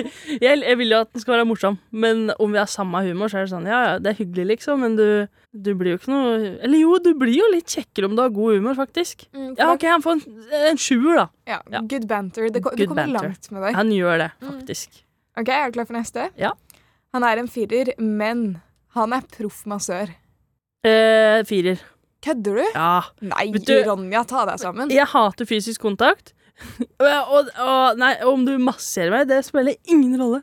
Jeg, 0.42 0.58
jeg 0.64 0.78
vil 0.80 0.90
jo 0.90 0.98
at 1.04 1.12
den 1.14 1.22
skal 1.22 1.36
være 1.36 1.46
morsom, 1.46 1.76
men 1.94 2.32
om 2.42 2.50
vi 2.50 2.58
har 2.58 2.66
samme 2.72 3.04
humor, 3.06 3.30
så 3.30 3.38
er 3.38 3.46
det 3.46 3.52
sånn 3.54 3.68
ja, 3.70 3.78
ja, 3.92 3.92
det 4.02 4.10
er 4.10 4.18
hyggelig, 4.18 4.46
liksom, 4.56 4.82
men 4.82 4.96
du, 4.98 5.06
du 5.54 5.70
blir 5.78 5.94
jo 5.94 6.00
ikke 6.00 6.10
noe 6.10 6.32
Eller 6.66 6.82
jo, 6.82 6.96
du 7.04 7.12
blir 7.22 7.36
jo 7.38 7.46
litt 7.54 7.70
kjekkere 7.76 8.10
om 8.10 8.18
du 8.18 8.24
har 8.24 8.34
god 8.34 8.58
humor, 8.58 8.74
faktisk. 8.80 9.22
Mm, 9.36 9.52
Ja, 9.60 9.70
OK, 9.76 9.86
han 9.92 10.02
får 10.02 10.18
en, 10.18 10.42
en 10.72 10.82
sjuer, 10.82 11.14
da. 11.22 11.28
ja, 11.54 11.60
Ja. 11.76 11.84
Good 11.94 12.08
banter. 12.10 12.48
Det, 12.50 12.58
du 12.58 12.84
kommer 12.88 13.04
banter. 13.06 13.28
langt 13.30 13.50
med 13.54 13.62
deg. 13.68 13.78
Han 13.78 13.94
gjør 13.94 14.18
det, 14.26 14.30
Mm. 14.42 14.50
faktisk. 14.58 14.98
Ok, 15.38 15.48
Er 15.54 15.70
du 15.70 15.78
klar 15.78 15.86
for 15.88 15.94
neste? 16.00 16.26
Ja. 16.42 16.50
Han 17.14 17.22
er 17.28 17.38
en 17.38 17.48
firer, 17.54 17.94
men 18.02 18.42
han 18.98 19.14
er 19.14 19.22
proff 19.30 19.62
massør. 19.70 20.10
Eh, 20.82 21.44
firer. 21.46 21.78
Kødder 22.22 22.60
du? 22.60 22.64
Ja. 22.74 23.02
Nei, 23.32 23.48
du- 23.52 23.74
Ronja, 23.88 24.22
ta 24.30 24.44
deg 24.46 24.60
sammen. 24.62 24.90
Jeg 24.94 25.06
hater 25.10 25.48
fysisk 25.48 25.82
kontakt. 25.82 26.32
og, 27.02 27.08
og, 27.08 27.48
og 27.58 27.98
nei, 27.98 28.12
om 28.28 28.44
du 28.46 28.54
masserer 28.62 29.10
meg, 29.14 29.28
det 29.32 29.40
spiller 29.46 29.74
ingen 29.90 30.14
rolle. 30.20 30.42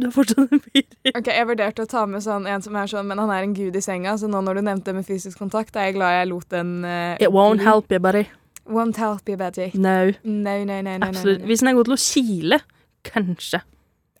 Du 0.00 0.06
er 0.08 0.12
fortsatt 0.14 0.50
en 0.56 0.62
fyr. 0.64 0.86
Ok, 1.18 1.28
Jeg 1.28 1.46
vurderte 1.46 1.84
å 1.84 1.88
ta 1.90 2.06
med 2.08 2.24
sånn 2.24 2.46
en 2.48 2.62
som 2.64 2.74
er 2.80 2.88
sånn, 2.90 3.06
men 3.10 3.20
han 3.20 3.30
er 3.30 3.44
en 3.44 3.52
gud 3.54 3.76
i 3.76 3.82
senga, 3.84 4.14
så 4.18 4.26
nå 4.30 4.40
når 4.42 4.58
du 4.58 4.62
nevnte 4.66 4.88
det 4.90 4.94
med 5.02 5.06
fysisk 5.06 5.38
kontakt, 5.38 5.76
er 5.76 5.90
jeg 5.90 5.98
glad 5.98 6.16
jeg 6.16 6.30
lot 6.32 6.48
den 6.54 6.78
uh, 6.88 7.14
It 7.20 7.28
won't 7.34 7.60
help 7.62 7.92
you, 7.92 8.00
buddy. 8.00 8.24
Won't 8.66 8.96
help 8.96 9.28
you, 9.28 9.36
buddy. 9.36 9.68
No. 9.74 10.12
No, 10.24 10.56
no, 10.64 10.80
no, 10.80 10.96
no, 10.96 11.06
Absolutt. 11.10 11.44
Hvis 11.46 11.60
den 11.62 11.68
er 11.70 11.76
god 11.76 11.90
til 11.90 11.98
å 11.98 12.00
kile, 12.02 12.58
kanskje. 13.06 13.60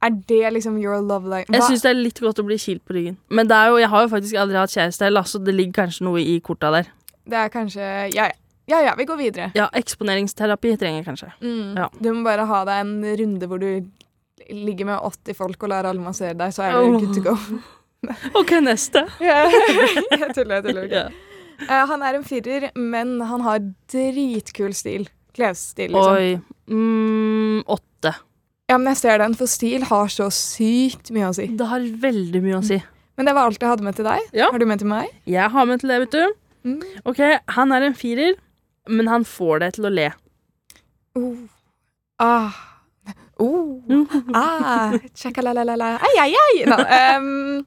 Er 0.02 0.10
det 0.10 0.52
liksom 0.56 0.78
your 0.82 1.00
love? 1.00 1.30
Jeg 1.30 1.46
Hva- 1.46 1.68
syns 1.68 1.82
det 1.82 1.90
er 1.90 1.94
litt 1.94 2.20
godt 2.20 2.40
å 2.42 2.46
bli 2.46 2.58
kilt 2.58 2.84
på 2.84 2.96
ryggen. 2.96 3.16
Men 3.30 3.46
jo, 3.46 3.76
jeg 3.78 3.88
har 3.88 4.02
jo 4.02 4.08
faktisk 4.08 4.34
aldri 4.34 4.58
hatt 4.58 4.74
kjæreste 4.74 5.06
heller, 5.06 5.22
så 5.22 5.38
det 5.44 5.54
ligger 5.54 5.84
kanskje 5.84 6.06
noe 6.08 6.18
i 6.20 6.40
korta 6.40 6.72
der. 6.72 6.90
Det 7.24 7.38
er 7.38 7.48
kanskje 7.48 8.14
Ja, 8.14 8.26
ja. 8.26 8.32
Ja, 8.70 8.78
ja, 8.80 8.94
vi 8.94 9.04
går 9.04 9.18
videre. 9.18 9.50
Ja, 9.58 9.66
eksponeringsterapi 9.74 10.76
trenger 10.78 11.02
jeg 11.02 11.06
kanskje. 11.08 11.32
Mm. 11.42 11.76
Ja. 11.76 11.88
Du 11.98 12.12
må 12.14 12.22
bare 12.24 12.46
ha 12.46 12.64
deg 12.68 12.84
en 12.84 12.94
runde 13.18 13.48
hvor 13.50 13.58
du 13.58 13.82
ligger 14.50 14.88
med 14.88 14.98
80 15.02 15.36
folk 15.36 15.62
og 15.66 15.72
lar 15.72 15.88
alle 15.88 16.02
massere 16.02 16.36
deg, 16.38 16.54
så 16.54 16.68
er 16.68 16.78
du 16.78 16.98
good 17.02 17.14
to 17.16 17.24
go. 17.26 17.34
OK, 18.40 18.54
neste. 18.62 19.04
Ja, 19.22 19.44
jeg 19.50 20.30
tuller, 20.34 20.60
jeg 20.60 20.64
tuller. 20.68 20.86
Okay. 20.86 21.10
Eh, 21.62 21.84
han 21.90 22.02
er 22.06 22.18
en 22.18 22.26
firer, 22.26 22.70
men 22.78 23.18
han 23.28 23.44
har 23.46 23.62
dritkul 23.92 24.74
stil. 24.74 25.08
Klesstil, 25.36 25.94
liksom. 25.94 26.16
Oi. 26.16 26.38
Mm, 26.70 27.62
åtte. 27.70 28.14
Ja, 28.72 28.78
men 28.80 28.88
jeg 28.94 29.02
ser 29.02 29.18
den, 29.20 29.34
for 29.36 29.50
stil 29.50 29.82
har 29.84 30.08
så 30.08 30.30
sykt 30.32 31.10
mye 31.12 31.28
å 31.28 31.34
si. 31.36 31.44
Det 31.60 31.66
har 31.68 31.82
veldig 32.00 32.40
mye 32.40 32.56
å 32.56 32.64
si. 32.64 32.78
Men 33.20 33.28
det 33.28 33.34
var 33.36 33.50
alt 33.50 33.60
jeg 33.60 33.68
hadde 33.68 33.84
med 33.84 33.98
til 33.98 34.06
deg. 34.08 34.30
Ja. 34.32 34.46
Har 34.48 34.62
du 34.62 34.64
med 34.70 34.80
til 34.80 34.88
meg? 34.88 35.10
Jeg 35.28 35.52
har 35.52 35.66
med 35.68 35.82
til 35.82 35.92
det, 35.92 35.98
vet 36.06 36.14
du. 36.16 36.38
Mm. 36.64 36.78
Ok, 37.10 37.20
han 37.52 37.74
er 37.76 37.84
en 37.84 37.96
firer, 37.98 38.38
men 38.88 39.10
han 39.12 39.26
får 39.28 39.60
deg 39.60 39.74
til 39.76 39.88
å 39.90 39.92
le. 39.92 40.06
Oh. 41.20 41.42
Ah. 42.16 42.56
Oh. 43.42 43.82
Ah. 44.38 44.96
Ai, 46.08 46.14
ai, 46.24 46.30
ai. 46.32 46.64
No, 46.72 46.80
ehm, 47.02 47.66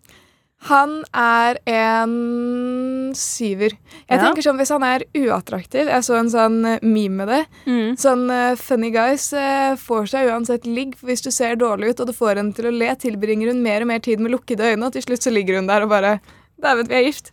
han 0.65 1.03
er 1.13 1.57
en 1.69 3.12
syver. 3.15 3.75
Jeg 4.10 4.17
Ja. 4.17 4.24
tenker 4.24 4.41
sånn, 4.45 4.57
Hvis 4.57 4.69
han 4.74 4.84
er 4.84 5.03
uattraktiv 5.15 5.88
Jeg 5.88 6.03
så 6.03 6.17
en 6.19 6.29
sånn 6.29 6.65
eh, 6.65 6.79
meme 6.81 7.24
med 7.24 7.27
det. 7.27 7.45
Mm. 7.65 7.95
Sånn 7.98 8.29
uh, 8.29 8.55
Funny 8.55 8.89
guys 8.91 9.31
uh, 9.34 9.75
får 9.75 10.10
seg 10.10 10.29
uansett 10.29 10.65
ligg, 10.65 10.95
hvis 11.01 11.22
du 11.22 11.31
ser 11.31 11.55
dårlig 11.55 11.93
ut 11.93 12.00
og 12.01 12.07
du 12.07 12.13
får 12.13 12.38
henne 12.41 12.53
til 12.55 12.65
å 12.69 12.74
le, 12.75 12.89
tilbringer 12.95 13.53
hun 13.53 13.62
mer 13.63 13.81
og 13.86 13.88
mer 13.93 14.00
tid 14.00 14.19
med 14.19 14.31
lukkede 14.34 14.74
øyne, 14.74 14.86
og 14.86 14.93
til 14.93 15.05
slutt 15.05 15.22
så 15.25 15.34
ligger 15.34 15.60
hun 15.60 15.67
der 15.67 15.86
og 15.86 15.89
bare 15.89 16.19
Dæven, 16.62 16.88
vi 16.88 16.95
er 16.95 17.03
gift. 17.10 17.31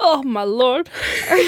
Oh 0.00 0.22
my 0.24 0.44
lord. 0.46 0.88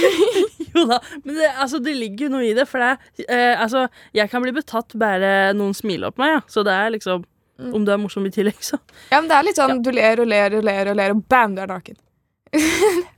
jo 0.74 0.84
da, 0.88 0.98
men 1.24 1.36
det, 1.38 1.50
altså, 1.56 1.78
det 1.82 1.94
ligger 1.96 2.26
jo 2.26 2.32
noe 2.34 2.48
i 2.48 2.54
det. 2.56 2.66
For 2.68 2.82
det, 2.82 3.24
eh, 3.28 3.54
altså, 3.60 3.86
jeg 4.12 4.28
kan 4.32 4.42
bli 4.44 4.52
betatt 4.56 4.92
bare 4.98 5.52
noen 5.56 5.72
smiler 5.76 6.12
på 6.12 6.24
meg, 6.24 6.34
ja. 6.36 6.40
Så 6.50 6.64
det 6.66 6.74
er 6.74 6.90
liksom 6.96 7.24
Mm. 7.60 7.74
Om 7.76 7.84
du 7.84 7.90
er 7.92 7.98
morsom 8.00 8.24
i 8.26 8.30
tillegg, 8.32 8.58
så. 8.64 8.78
Ja, 9.12 9.20
men 9.20 9.28
det 9.28 9.36
er 9.36 9.44
litt 9.46 9.58
sånn 9.60 9.82
du 9.84 9.90
ler 9.92 10.20
og 10.22 10.26
ler 10.30 10.56
og 10.58 10.64
ler 10.64 10.88
og 10.90 10.96
ler, 10.96 11.10
og 11.14 11.20
bam, 11.28 11.54
du 11.54 11.60
er 11.62 11.66
naken. 11.70 11.96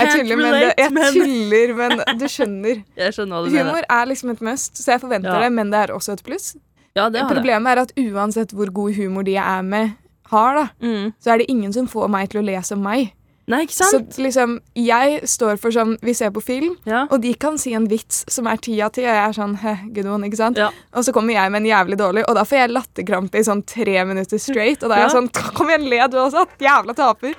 Jeg 0.00 0.12
tuller, 0.14 0.38
men, 0.38 0.52
det, 0.54 0.74
jeg 0.78 0.90
tuller, 0.94 1.72
men 1.74 2.02
du 2.20 2.26
skjønner. 2.30 2.82
Jeg 3.00 3.14
skjønner 3.16 3.34
hva 3.36 3.44
du 3.48 3.50
mener. 3.50 3.70
Humor 3.72 3.86
er 3.98 4.06
liksom 4.10 4.30
et 4.32 4.42
must, 4.46 4.78
så 4.78 4.92
jeg 4.94 5.02
forventer 5.02 5.32
Ja. 5.34 5.40
det, 5.42 5.48
men 5.56 5.72
det 5.72 5.80
er 5.82 5.92
også 5.94 6.14
et 6.14 6.22
pluss. 6.26 6.52
Ja, 6.96 7.08
det 7.10 7.20
har. 7.24 7.30
Problemet 7.34 7.72
er 7.72 7.80
at 7.82 7.92
uansett 7.98 8.54
hvor 8.56 8.70
god 8.74 8.94
humor 8.96 9.26
de 9.26 9.34
jeg 9.34 9.42
er 9.58 9.62
med, 9.66 9.96
har, 10.30 10.54
da, 10.54 10.64
Mm. 10.86 11.12
så 11.18 11.32
er 11.34 11.38
det 11.42 11.48
ingen 11.50 11.72
som 11.74 11.88
får 11.90 12.08
meg 12.08 12.30
til 12.30 12.40
å 12.40 12.44
le 12.46 12.62
som 12.62 12.78
meg. 12.82 13.10
Nei, 13.48 13.62
ikke 13.64 13.72
Så 13.72 13.98
liksom, 14.22 14.58
jeg 14.78 15.22
står 15.26 15.56
for 15.58 15.70
sånn 15.74 15.96
Vi 16.04 16.12
ser 16.14 16.30
på 16.30 16.42
film, 16.44 16.76
Ja. 16.86 17.06
og 17.10 17.20
de 17.22 17.32
kan 17.34 17.56
si 17.58 17.72
en 17.74 17.88
vits 17.88 18.24
som 18.28 18.46
er 18.46 18.56
ti 18.62 18.76
av 18.80 18.92
ti, 18.92 19.00
og 19.02 19.08
jeg 19.10 19.28
er 19.28 19.32
sånn 19.34 19.56
Heh, 19.62 19.86
good 19.94 20.06
one, 20.06 20.28
ikke 20.28 20.36
sant? 20.38 20.56
Ja. 20.60 20.68
Og 20.94 21.02
så 21.04 21.12
kommer 21.12 21.32
jeg 21.34 21.50
med 21.50 21.62
en 21.64 21.70
jævlig 21.70 21.98
dårlig, 21.98 22.24
og 22.28 22.34
da 22.36 22.44
får 22.46 22.58
jeg 22.60 22.70
latterkrampe 22.76 23.40
i 23.40 23.42
sånn 23.48 23.64
tre 23.66 24.04
minutter 24.04 24.38
straight. 24.38 24.82
Og 24.84 24.88
da 24.90 24.96
er 25.00 25.06
jeg 25.08 25.10
Ja. 25.10 25.16
sånn 25.20 25.32
Kom 25.56 25.68
igjen, 25.72 25.88
le 25.90 26.06
du 26.08 26.16
også, 26.18 26.46
jævla 26.60 26.94
taper. 26.94 27.34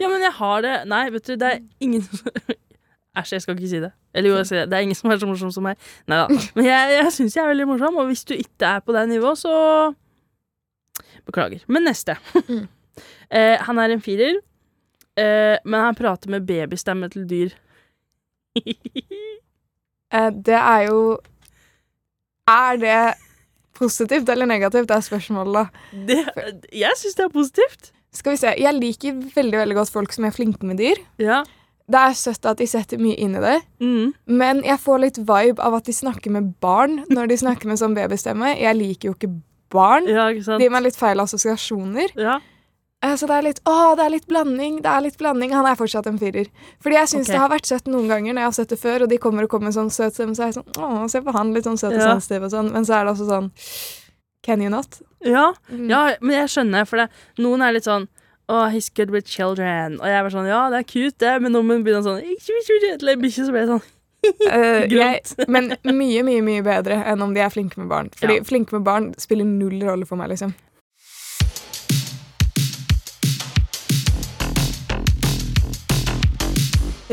ja, 0.00 0.08
men 0.08 0.20
jeg 0.22 0.32
har 0.32 0.62
det 0.62 0.74
Nei, 0.88 1.04
vet 1.10 1.24
du, 1.26 1.36
det 1.36 1.52
er 1.52 1.60
ingen 1.80 2.02
Æsj, 3.16 3.32
jeg 3.36 3.42
skal 3.42 3.54
ikke 3.58 3.68
si 3.68 3.78
det. 3.78 3.92
Eller 4.14 4.30
jo, 4.30 4.36
jeg 4.40 4.46
sier 4.48 4.60
det. 4.62 4.70
Det 4.70 4.76
er 4.78 4.82
ingen 4.86 4.96
som 4.96 5.10
er 5.12 5.18
så 5.20 5.26
morsom 5.28 5.50
som 5.52 5.62
meg. 5.68 5.76
Nei 6.08 6.16
da. 6.16 6.28
Men 6.56 6.64
jeg, 6.64 6.92
jeg 6.96 7.12
syns 7.12 7.34
jeg 7.36 7.44
er 7.44 7.50
veldig 7.52 7.66
morsom, 7.68 7.98
og 8.00 8.06
hvis 8.08 8.24
du 8.24 8.32
ikke 8.34 8.64
er 8.64 8.80
på 8.80 8.94
det 8.96 9.02
nivået, 9.10 9.36
så 9.38 9.94
Beklager. 11.28 11.60
Men 11.68 11.84
neste. 11.84 12.16
Mm. 12.48 12.64
eh, 13.30 13.58
han 13.62 13.78
er 13.78 13.92
en 13.94 14.00
firer, 14.00 14.40
eh, 15.16 15.58
men 15.64 15.80
han 15.80 15.94
prater 15.98 16.30
med 16.30 16.46
babystemme 16.46 17.08
til 17.12 17.26
dyr. 17.28 17.50
Eh, 20.12 20.28
det 20.44 20.52
er 20.58 20.82
jo 20.90 21.18
Er 22.50 22.76
det 22.76 23.14
positivt 23.78 24.28
eller 24.28 24.44
negativt? 24.46 24.88
Det 24.90 24.96
er 24.98 25.00
spørsmålet, 25.06 25.54
da. 25.54 26.02
det, 26.06 26.18
jeg 26.76 26.98
syns 27.00 27.14
det 27.16 27.24
er 27.24 27.30
positivt. 27.32 27.92
Skal 28.12 28.34
vi 28.34 28.40
se. 28.42 28.50
Jeg 28.60 28.74
liker 28.76 29.22
veldig 29.34 29.56
veldig 29.62 29.76
godt 29.78 29.92
folk 29.94 30.12
som 30.12 30.26
er 30.28 30.34
flinke 30.36 30.66
med 30.68 30.76
dyr. 30.82 31.00
Ja. 31.22 31.38
Det 31.88 31.98
er 32.02 32.12
søtt 32.18 32.44
at 32.46 32.60
de 32.60 32.66
setter 32.68 33.00
mye 33.00 33.16
inn 33.16 33.34
i 33.36 33.40
det, 33.40 33.56
Mm. 33.80 34.12
men 34.26 34.60
jeg 34.64 34.78
får 34.84 35.00
litt 35.00 35.18
vibe 35.18 35.58
av 35.64 35.74
at 35.80 35.88
de 35.88 35.92
snakker 35.96 36.30
med 36.30 36.52
barn 36.60 37.00
når 37.10 37.28
de 37.32 37.36
snakker 37.40 37.66
med 37.72 37.80
sånn 37.80 37.96
babystemme. 37.96 38.52
Jeg 38.60 38.76
liker 38.76 39.08
jo 39.08 39.14
ikke 39.16 39.32
barn. 39.72 40.06
ja, 40.06 40.28
ikke 40.28 40.44
sant? 40.44 40.60
Det 40.60 40.68
gir 40.68 40.76
meg 40.76 40.82
litt 40.90 40.96
feil 41.00 41.20
assosiasjoner. 41.24 42.12
Ja. 42.20 42.36
Eh, 43.02 43.14
Så 43.18 43.26
det 43.26 43.36
er 43.36 43.42
litt 43.48 43.60
Å, 43.66 43.94
det 43.98 44.04
er 44.04 44.12
litt 44.14 44.28
blanding. 44.30 44.80
Det 44.84 44.90
er 44.90 45.04
litt 45.06 45.18
blanding. 45.18 45.52
Han 45.56 45.66
er 45.66 45.78
fortsatt 45.78 46.06
en 46.06 46.18
firer. 46.20 46.46
Fordi 46.82 46.98
jeg 47.00 47.10
syns 47.12 47.26
okay. 47.26 47.34
det 47.34 47.40
har 47.42 47.50
vært 47.52 47.70
søtt 47.70 47.90
noen 47.90 48.08
ganger 48.10 48.36
når 48.36 48.44
jeg 48.44 48.50
har 48.50 48.56
sett 48.60 48.74
det 48.74 48.78
før, 48.82 49.04
og 49.06 49.12
de 49.12 49.18
kommer 49.22 49.48
og 49.48 49.50
kommer 49.50 49.74
sånn 49.74 49.90
søt 49.90 50.14
stemme, 50.14 50.36
så 50.38 50.46
er 50.46 50.52
jeg 50.52 50.60
sånn 50.60 50.78
Å, 50.78 51.08
se 51.10 51.22
på 51.22 51.34
han, 51.36 51.52
litt 51.56 51.66
sånn 51.68 51.80
søt 51.80 51.92
og 51.92 52.00
Ja. 52.00 52.12
sensitiv 52.14 52.46
og 52.48 52.54
sånn. 52.54 52.72
Men 52.72 52.86
så 52.88 52.98
er 53.00 53.04
det 53.06 53.14
også 53.16 53.28
sånn 53.30 53.50
Can 54.42 54.60
you 54.62 54.70
not? 54.70 55.00
Ja. 55.22 55.52
Mm. 55.70 55.88
ja, 55.90 56.16
men 56.20 56.34
jeg 56.34 56.50
skjønner, 56.50 56.86
for 56.86 56.98
det, 56.98 57.08
noen 57.38 57.62
er 57.62 57.72
litt 57.78 57.86
sånn 57.86 58.08
Oh, 58.48 58.66
he's 58.68 58.90
good 58.90 59.08
with 59.10 59.24
children. 59.30 60.00
Og 60.00 60.06
jeg 60.10 60.22
var 60.26 60.30
sånn, 60.34 60.48
ja, 60.50 60.68
det 60.68 60.80
er 60.80 60.86
cute, 60.90 61.18
det, 61.22 61.40
men 61.40 61.52
når 61.54 61.62
man 61.64 61.84
begynner 61.86 62.02
sånn 62.02 62.18
Eller 62.22 63.16
bikkje, 63.22 63.46
så 63.46 63.54
blir 63.54 63.64
jeg 63.66 63.70
sånn 63.76 63.90
Uh, 64.22 64.86
jeg, 64.90 65.22
men 65.50 65.72
mye, 65.82 66.22
mye 66.22 66.42
mye 66.46 66.62
bedre 66.62 67.00
enn 67.10 67.22
om 67.24 67.32
de 67.34 67.42
er 67.42 67.50
flinke 67.50 67.80
med 67.80 67.88
barn. 67.90 68.10
Fordi 68.14 68.36
Ja. 68.38 68.44
flinke 68.46 68.76
med 68.76 68.84
barn 68.86 69.08
spiller 69.18 69.44
null 69.48 69.80
rolle 69.82 70.06
for 70.06 70.20
meg, 70.20 70.30
liksom. 70.30 70.54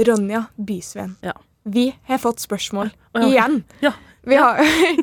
Ronja 0.08 0.46
Bysveen. 0.56 1.16
Ja. 1.26 1.34
Vi 1.64 1.90
har 2.08 2.18
fått 2.18 2.40
spørsmål 2.40 2.94
ja, 3.14 3.28
igjen. 3.28 3.64
Ja. 3.80 3.94
Vi 4.22 4.36
har, 4.36 4.58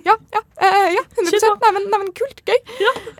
ja, 0.04 0.16
ja, 0.30 0.40
eh, 0.60 0.94
ja, 0.94 1.02
100 1.16 1.30
Shit, 1.30 1.42
da. 1.42 1.56
Neimen, 1.62 1.88
neimen, 1.90 2.10
kult. 2.14 2.42
Gøy. 2.46 2.58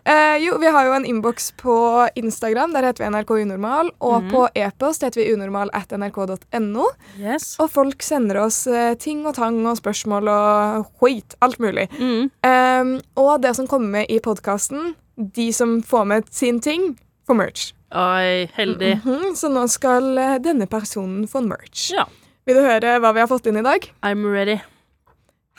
Uh, 0.06 0.36
jo, 0.44 0.58
vi 0.60 0.70
har 0.70 0.86
jo 0.86 0.92
en 0.92 1.06
innboks 1.08 1.50
på 1.58 1.76
Instagram. 2.14 2.74
Der 2.76 2.86
heter 2.86 3.04
vi 3.04 3.10
NRK 3.10 3.30
Unormal. 3.30 3.90
Og 3.98 4.26
mm. 4.26 4.28
på 4.30 4.42
e-post 4.54 5.06
heter 5.06 5.22
vi 5.22 5.32
unormal 5.32 5.72
at 5.74 5.94
nrk.no. 5.96 6.90
Yes. 7.18 7.54
Og 7.62 7.72
folk 7.72 8.04
sender 8.04 8.42
oss 8.44 8.66
eh, 8.68 8.92
ting 9.00 9.24
og 9.26 9.38
tang 9.40 9.58
og 9.64 9.80
spørsmål 9.80 10.30
og 10.30 10.92
skit. 11.00 11.38
Alt 11.40 11.58
mulig. 11.64 11.88
Mm. 11.96 12.28
Um, 12.44 12.92
og 13.16 13.40
det 13.42 13.56
som 13.56 13.70
kommer 13.70 14.02
med 14.02 14.12
i 14.12 14.20
podkasten, 14.22 14.94
de 15.16 15.48
som 15.56 15.80
får 15.82 16.12
med 16.12 16.30
sin 16.30 16.60
ting, 16.60 16.92
får 17.26 17.40
merch. 17.40 17.72
Oi, 17.94 18.46
heldig. 18.56 18.96
Mhm, 19.04 19.34
så 19.38 19.50
nå 19.52 19.66
skal 19.70 20.16
eh, 20.18 20.38
denne 20.42 20.66
personen 20.70 21.26
få 21.30 21.42
merch. 21.46 21.90
Ja. 21.94 22.06
Vil 22.46 22.58
du 22.58 22.62
høre 22.66 22.96
hva 23.02 23.12
vi 23.14 23.22
har 23.22 23.30
fått 23.30 23.46
inn 23.50 23.58
i 23.60 23.66
dag? 23.66 23.86
I'm 24.06 24.26
ready. 24.26 24.58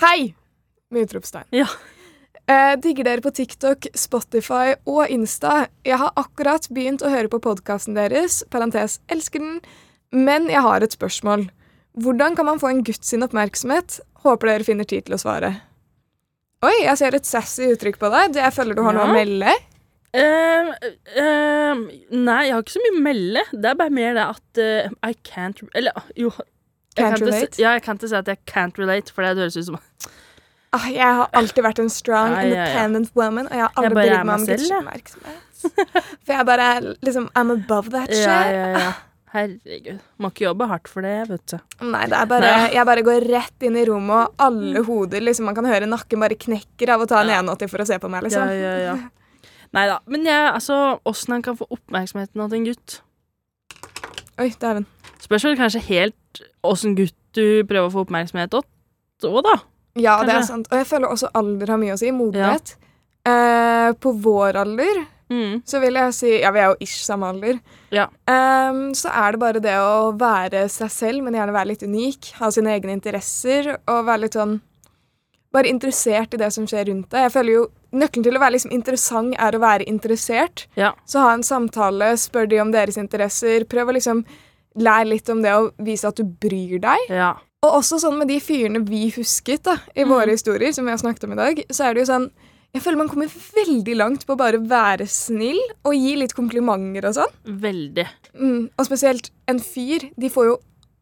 Hei! 0.03 0.33
Med 0.91 1.07
utropstegn. 1.07 1.47
Ja. 1.55 1.67
Eh, 2.47 2.75
digger 2.79 3.03
dere 3.07 3.23
på 3.23 3.31
TikTok, 3.35 3.89
Spotify 3.95 4.75
og 4.87 5.09
Insta. 5.11 5.65
Jeg 5.87 5.99
har 5.99 6.13
akkurat 6.19 6.67
begynt 6.71 7.03
å 7.03 7.11
høre 7.11 7.31
på 7.31 7.41
podkasten 7.43 7.97
deres, 7.97 8.41
parentes 8.51 8.99
elsker 9.11 9.43
den, 9.43 9.57
men 10.15 10.47
jeg 10.51 10.63
har 10.63 10.83
et 10.83 10.95
spørsmål. 10.95 11.49
Hvordan 11.99 12.37
kan 12.37 12.47
man 12.47 12.61
få 12.61 12.69
en 12.71 12.83
gutt 12.87 13.03
sin 13.03 13.25
oppmerksomhet? 13.25 13.99
Håper 14.23 14.51
dere 14.53 14.67
finner 14.67 14.87
tid 14.87 15.07
til 15.07 15.17
å 15.17 15.19
svare. 15.19 15.55
Oi, 16.63 16.75
jeg 16.85 16.99
ser 16.99 17.15
et 17.17 17.27
sassy 17.27 17.67
uttrykk 17.73 17.99
på 17.99 18.11
deg. 18.13 18.31
Det 18.37 18.45
jeg 18.45 18.55
føler 18.55 18.77
du 18.77 18.83
har 18.85 18.95
noe 18.95 19.09
å 19.09 19.15
melde. 19.17 19.51
Ehm, 20.17 21.81
nei, 22.25 22.41
jeg 22.47 22.53
har 22.55 22.63
ikke 22.63 22.75
så 22.75 22.83
mye 22.83 22.93
å 22.95 23.01
melde. 23.07 23.43
Det 23.53 23.71
er 23.71 23.79
bare 23.79 23.93
mer 23.93 24.13
det 24.17 24.25
at 24.27 24.61
uh, 24.63 24.93
I 25.05 25.13
can't 25.27 25.61
Eller 25.77 25.97
jo 26.17 26.31
jeg 26.97 27.03
Can't 27.05 27.13
kan 27.13 27.21
ikke 27.21 27.27
relate? 27.29 27.53
Si, 27.57 27.61
ja, 27.61 27.73
jeg 27.77 27.83
kan 27.85 27.99
ikke 27.99 28.09
si 28.09 28.15
at 28.17 28.29
jeg 28.31 28.39
can't 28.49 28.79
relate, 28.81 29.13
for 29.13 29.21
det 29.27 29.35
høres 29.37 29.57
ut 29.59 29.67
som 29.69 29.77
Ah, 30.75 30.87
jeg 30.91 30.99
har 31.19 31.29
alltid 31.37 31.63
vært 31.63 31.79
en 31.79 31.89
strong, 31.93 32.33
Ja, 32.35 32.41
ja, 32.43 32.47
ja. 32.49 32.63
independent 32.67 33.11
woman, 33.15 33.45
og 33.47 33.53
jeg 33.55 33.63
har 33.63 33.77
aldri 33.79 33.93
brydd 33.95 34.25
meg 34.27 34.33
om 34.41 34.47
gudsoppmerksomhet. 34.49 35.43
For 36.27 36.33
jeg 36.35 36.45
bare 36.49 36.65
liksom 37.07 37.29
I'm 37.39 37.53
above 37.53 37.93
that 37.93 38.11
shit. 38.11 38.25
Ja, 38.27 38.41
ja, 38.51 38.65
ja. 38.75 38.89
Herregud. 39.31 40.01
Må 40.23 40.29
ikke 40.33 40.45
jobbe 40.47 40.67
hardt 40.71 40.89
for 40.91 41.05
det, 41.07 41.13
vet 41.31 41.53
du. 41.53 41.57
Nei, 41.87 42.03
det 42.11 42.17
er 42.19 42.29
bare, 42.33 42.51
Nei. 42.57 42.67
jeg 42.75 42.85
bare 42.89 43.05
går 43.07 43.25
rett 43.31 43.65
inn 43.69 43.77
i 43.79 43.85
rommet, 43.87 44.27
og 44.27 44.43
alle 44.49 44.83
hoder 44.87 45.23
liksom, 45.23 45.47
Man 45.49 45.55
kan 45.57 45.67
høre 45.71 45.87
nakken 45.89 46.23
bare 46.23 46.37
knekker 46.39 46.93
av 46.95 47.03
å 47.05 47.07
ta 47.13 47.21
en 47.23 47.31
Ja. 47.31 47.39
180 47.43 47.71
for 47.71 47.83
å 47.83 47.87
se 47.87 47.97
på 48.03 48.09
meg, 48.11 48.23
Ja, 48.23 48.27
liksom. 48.27 48.51
ja, 48.57 48.75
ja. 48.89 48.97
Nei 49.75 49.87
da. 49.89 49.99
Men 50.07 50.25
jeg, 50.25 50.51
altså, 50.53 50.99
åssen 51.05 51.33
han 51.35 51.43
kan 51.45 51.57
få 51.59 51.67
oppmerksomheten 51.73 52.41
av 52.41 52.53
en 52.53 52.65
gutt 52.69 53.01
Oi, 54.37 54.51
dæven. 54.61 54.85
Spørs 55.19 55.47
vel 55.47 55.57
kanskje 55.57 55.81
helt 55.87 56.41
åssen 56.67 56.93
gutt 56.97 57.15
du 57.33 57.63
prøver 57.67 57.87
å 57.89 57.93
få 57.93 58.03
oppmerksomhet 58.05 58.53
òg, 58.57 58.65
da. 59.45 59.55
Ja, 59.97 60.19
det 60.25 60.35
er 60.35 60.43
sant. 60.45 60.67
Og 60.69 60.77
jeg 60.77 60.85
føler 60.85 61.09
også 61.09 61.31
alder 61.37 61.71
har 61.73 61.79
mye 61.81 61.95
å 61.95 61.97
si. 61.97 62.11
Modenhet. 62.13 62.75
Eh, 63.25 63.91
på 63.99 64.13
vår 64.23 64.59
alder 64.63 65.05
Mm. 65.27 65.57
så 65.67 65.81
vil 65.83 65.97
jeg 65.99 66.13
si 66.15 66.29
Ja, 66.39 66.51
vi 66.55 66.59
er 66.59 66.69
jo 66.69 66.77
ish 66.79 67.01
samme 67.03 67.27
alder. 67.27 67.57
Ja. 67.91 68.05
Eh, 68.31 68.77
så 68.95 69.09
er 69.11 69.31
det 69.33 69.39
bare 69.41 69.59
det 69.59 69.73
å 69.75 70.13
være 70.15 70.69
seg 70.71 70.89
selv, 70.93 71.23
men 71.23 71.33
gjerne 71.33 71.51
være 71.51 71.67
litt 71.73 71.83
unik. 71.83 72.29
Ha 72.39 72.49
sine 72.49 72.71
egne 72.77 72.93
interesser 72.95 73.73
og 73.87 74.05
være 74.05 74.21
litt 74.21 74.37
sånn 74.39 74.61
Bare 75.51 75.67
interessert 75.71 76.33
i 76.35 76.37
det 76.37 76.51
som 76.53 76.65
skjer 76.67 76.89
rundt 76.89 77.09
deg. 77.09 77.23
Jeg 77.25 77.31
føler 77.31 77.53
jo 77.53 77.67
Nøkkelen 77.93 78.23
til 78.23 78.35
å 78.35 78.39
være 78.41 78.55
liksom 78.57 78.71
interessant 78.75 79.35
er 79.39 79.55
å 79.55 79.59
være 79.63 79.85
interessert. 79.87 80.65
Ja. 80.75 80.91
Så 81.05 81.19
ha 81.23 81.33
en 81.33 81.43
samtale, 81.43 82.13
spør 82.19 82.49
de 82.49 82.59
om 82.61 82.71
deres 82.71 82.97
interesser. 82.97 83.63
Prøv 83.65 83.87
å 83.89 83.93
liksom 83.95 84.25
lære 84.77 85.07
litt 85.09 85.29
om 85.29 85.41
det 85.41 85.53
og 85.55 85.71
vise 85.79 86.07
at 86.07 86.15
du 86.19 86.23
bryr 86.23 86.79
deg. 86.83 87.07
ja. 87.09 87.33
Og 87.65 87.79
også 87.79 87.97
sånn 87.99 88.19
med 88.19 88.27
de 88.29 88.35
fyrene 88.39 88.83
vi 88.85 89.07
husket 89.15 89.63
da, 89.65 89.79
i 89.95 90.03
Mm. 90.03 90.09
våre 90.11 90.29
historier, 90.29 90.71
som 90.71 90.85
vi 90.85 90.91
har 90.91 90.99
snakket 91.01 91.23
om 91.23 91.31
i 91.33 91.35
dag, 91.35 91.63
så 91.71 91.85
er 91.89 91.93
det 91.95 92.05
jo 92.05 92.13
sånn 92.13 92.29
Jeg 92.73 92.83
føler 92.83 92.97
man 92.97 93.07
kommer 93.09 93.27
veldig 93.55 93.95
langt 93.97 94.25
på 94.27 94.33
å 94.35 94.37
bare 94.37 94.59
være 94.59 95.07
snill 95.07 95.57
og 95.85 95.93
gi 95.95 96.15
litt 96.17 96.33
komplimenter 96.35 97.05
og 97.07 97.15
sånn. 97.15 97.33
Veldig. 97.47 98.05
Mm, 98.39 98.69
og 98.77 98.85
spesielt 98.85 99.31
en 99.47 99.57
fyr. 99.59 100.11
De 100.19 100.29
får 100.29 100.45
jo 100.45 100.57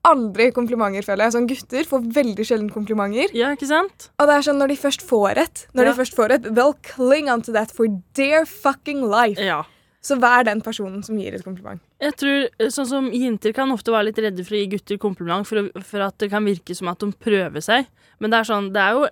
aldri 0.05 0.51
komplimenter, 0.55 1.03
føler 1.05 1.25
jeg. 1.25 1.33
Sånn 1.35 1.47
Gutter 1.49 1.87
får 1.89 2.03
veldig 2.15 2.45
sjelden 2.47 2.69
komplimenter. 2.73 3.33
Ja, 3.35 3.51
ikke 3.55 3.67
sant? 3.69 4.09
Og 4.19 4.27
det 4.29 4.35
er 4.37 4.45
sånn 4.47 4.59
når 4.61 4.73
de 4.73 4.77
først 4.81 5.01
får 5.05 5.37
et, 5.41 5.67
når 5.73 5.85
Ja. 5.85 5.91
de 5.91 5.97
først 5.99 6.15
får 6.17 6.31
et, 6.37 6.43
they'll 6.55 6.75
cling 6.83 7.29
onto 7.29 7.51
that 7.53 7.71
for 7.71 7.87
dear 8.13 8.45
fucking 8.45 9.01
life. 9.09 9.39
Ja. 9.41 9.63
Så 10.05 10.19
vær 10.21 10.43
den 10.45 10.61
personen 10.61 11.03
som 11.03 11.17
gir 11.17 11.33
et 11.33 11.43
kompliment. 11.43 11.81
Jeg 11.99 12.13
tror, 12.15 12.47
eh, 12.59 12.67
sånn 12.69 12.85
som 12.85 13.11
Jenter 13.11 13.51
kan 13.53 13.71
ofte 13.73 13.89
være 13.91 14.05
litt 14.11 14.17
redde 14.21 14.45
for 14.45 14.53
å 14.53 14.59
gi 14.61 14.67
gutter 14.77 14.97
kompliment 15.01 15.47
for, 15.47 15.67
for 15.81 16.01
at 16.05 16.17
det 16.19 16.29
kan 16.29 16.45
virke 16.45 16.75
som 16.75 16.87
at 16.89 16.99
de 16.99 17.11
prøver 17.11 17.57
seg. 17.63 17.87
Men 18.19 18.29
det 18.29 18.37
er 18.39 18.43
sånn, 18.53 18.71
det 18.71 18.81
er 18.81 18.91
jo 18.93 19.07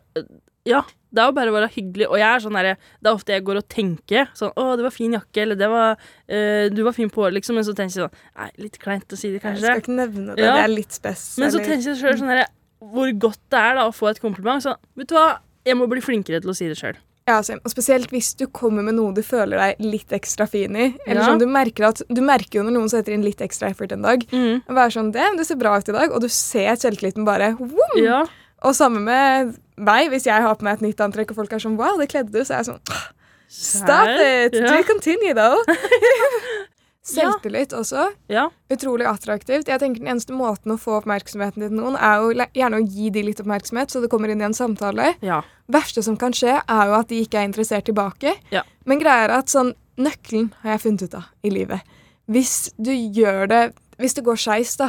Ja, 0.69 0.81
det 1.13 1.21
er 1.21 1.29
jo 1.29 1.35
bare 1.37 1.51
å 1.51 1.55
være 1.57 1.69
hyggelig. 1.75 2.07
Og 2.09 2.17
jeg 2.17 2.27
er 2.29 2.41
sånn 2.41 2.55
der, 2.57 2.69
Det 3.03 3.09
er 3.09 3.13
ofte 3.13 3.35
jeg 3.35 3.43
går 3.45 3.59
og 3.59 3.67
tenker 3.69 4.29
sånn 4.37 4.53
Å, 4.57 4.67
det 4.79 4.85
var 4.87 4.95
fin 4.95 5.13
jakke, 5.13 5.43
eller 5.43 5.59
det 5.59 5.69
var 5.69 5.93
uh, 5.99 6.65
Du 6.73 6.83
var 6.87 6.95
fin 6.95 7.11
på 7.11 7.21
håret, 7.21 7.35
liksom. 7.37 7.59
Men 7.59 7.67
så 7.67 7.75
tenker 7.77 7.99
jeg 7.99 8.07
sånn 8.07 8.17
Nei, 8.39 8.49
litt 8.65 8.79
kleint 8.81 9.13
å 9.13 9.19
si 9.19 9.33
det, 9.35 9.41
kanskje. 9.43 9.61
Jeg 9.67 9.81
skal 9.81 9.83
ikke 9.83 9.97
nevne 9.99 10.33
det. 10.37 10.43
Ja. 10.45 10.57
Det 10.57 10.65
er 10.65 10.73
litt 10.73 10.95
spess. 10.95 11.25
Men 11.43 11.53
så 11.53 11.61
tenker 11.61 11.91
jeg 11.91 11.99
selv 12.01 12.21
sånn 12.23 12.31
derre 12.33 12.47
Hvor 12.83 13.11
godt 13.27 13.41
det 13.53 13.61
er 13.61 13.77
da 13.81 13.87
å 13.89 13.95
få 13.95 14.09
et 14.13 14.21
kompliment. 14.23 14.63
Sånn, 14.63 14.79
vet 14.99 15.11
du 15.11 15.17
hva, 15.19 15.33
jeg 15.67 15.79
må 15.79 15.87
bli 15.91 16.03
flinkere 16.03 16.41
til 16.43 16.51
å 16.51 16.55
si 16.57 16.71
det 16.71 16.79
sjøl. 16.79 16.97
Ja, 17.23 17.37
same. 17.45 17.61
og 17.63 17.71
Spesielt 17.71 18.11
hvis 18.11 18.33
du 18.35 18.47
kommer 18.51 18.83
med 18.83 18.97
noe 18.97 19.13
du 19.15 19.21
føler 19.23 19.55
deg 19.55 19.83
litt 19.85 20.11
ekstra 20.15 20.43
fin 20.49 20.75
i. 20.75 20.89
Eller 21.05 21.21
Ja. 21.21 21.27
sånn, 21.29 21.39
du, 21.39 21.45
merker 21.47 21.87
at, 21.87 22.01
du 22.09 22.19
merker 22.19 22.59
jo 22.59 22.63
når 22.67 22.75
noen 22.75 22.91
setter 22.91 23.15
inn 23.15 23.23
litt 23.23 23.39
ekstra 23.39 23.69
effort 23.71 23.93
en 23.95 24.03
dag. 24.03 24.25
Mm. 24.33 24.63
Være 24.67 24.91
sånn, 24.91 25.13
det, 25.15 25.29
det 25.37 25.45
ser 25.47 25.55
bra 25.61 25.77
ut 25.79 25.87
i 25.87 25.95
dag, 25.95 26.11
og 26.11 26.19
du 26.19 26.27
ser 26.27 26.75
selvtilliten 26.75 27.23
bare 27.23 27.53
woom! 27.61 27.95
Ja. 28.03 28.25
Og 28.63 28.75
samme 28.77 29.01
med 29.03 29.55
meg, 29.75 30.09
hvis 30.13 30.27
jeg 30.29 30.43
har 30.43 30.55
på 30.55 30.65
meg 30.65 30.79
et 30.79 30.85
nytt 30.87 31.01
antrekk, 31.03 31.33
og 31.33 31.41
folk 31.41 31.53
er 31.55 31.63
sånn 31.63 31.79
wow, 31.79 31.97
det 31.99 32.09
kledde 32.13 32.31
du, 32.33 32.41
så 32.43 32.57
er 32.57 32.63
jeg 32.63 32.71
sånn 32.73 32.83
Stop 33.53 34.09
it! 34.09 34.55
Yeah. 34.55 34.79
Do 34.79 34.83
continue, 34.87 35.33
though. 35.37 35.61
Selvtillit 37.03 37.73
også. 37.75 38.07
Ja. 38.31 38.47
Utrolig 38.71 39.05
attraktivt. 39.05 39.67
Jeg 39.67 39.81
tenker 39.81 40.01
Den 40.01 40.13
eneste 40.15 40.33
måten 40.33 40.73
å 40.73 40.77
få 40.79 40.95
oppmerksomheten 41.01 41.65
til 41.65 41.75
noen, 41.75 41.97
er 41.99 42.23
jo 42.23 42.47
gjerne 42.55 42.79
å 42.79 42.85
gi 42.87 43.11
de 43.13 43.25
litt 43.27 43.41
oppmerksomhet, 43.43 43.91
så 43.91 44.01
det 44.01 44.09
kommer 44.11 44.31
inn 44.31 44.41
i 44.41 44.47
en 44.47 44.57
samtale. 44.57 45.13
ja. 45.21 45.43
verste 45.67 46.03
som 46.03 46.17
kan 46.17 46.33
skje, 46.35 46.57
er 46.59 46.89
jo 46.89 46.95
at 46.97 47.11
de 47.11 47.21
ikke 47.23 47.39
er 47.39 47.49
interessert 47.49 47.85
tilbake. 47.85 48.33
Ja. 48.51 48.63
Men 48.85 49.03
greia 49.03 49.27
er 49.27 49.37
at 49.41 49.51
sånn 49.51 49.75
Nøkkelen 49.93 50.47
har 50.63 50.73
jeg 50.73 50.81
funnet 50.87 51.03
ut 51.05 51.15
av 51.19 51.25
i 51.45 51.51
livet. 51.53 51.91
Hvis 52.25 52.71
du 52.81 52.89
gjør 52.89 53.45
det 53.51 53.63
Hvis 54.01 54.15
det 54.17 54.23
går 54.25 54.39
skeis, 54.41 54.71
da, 54.79 54.87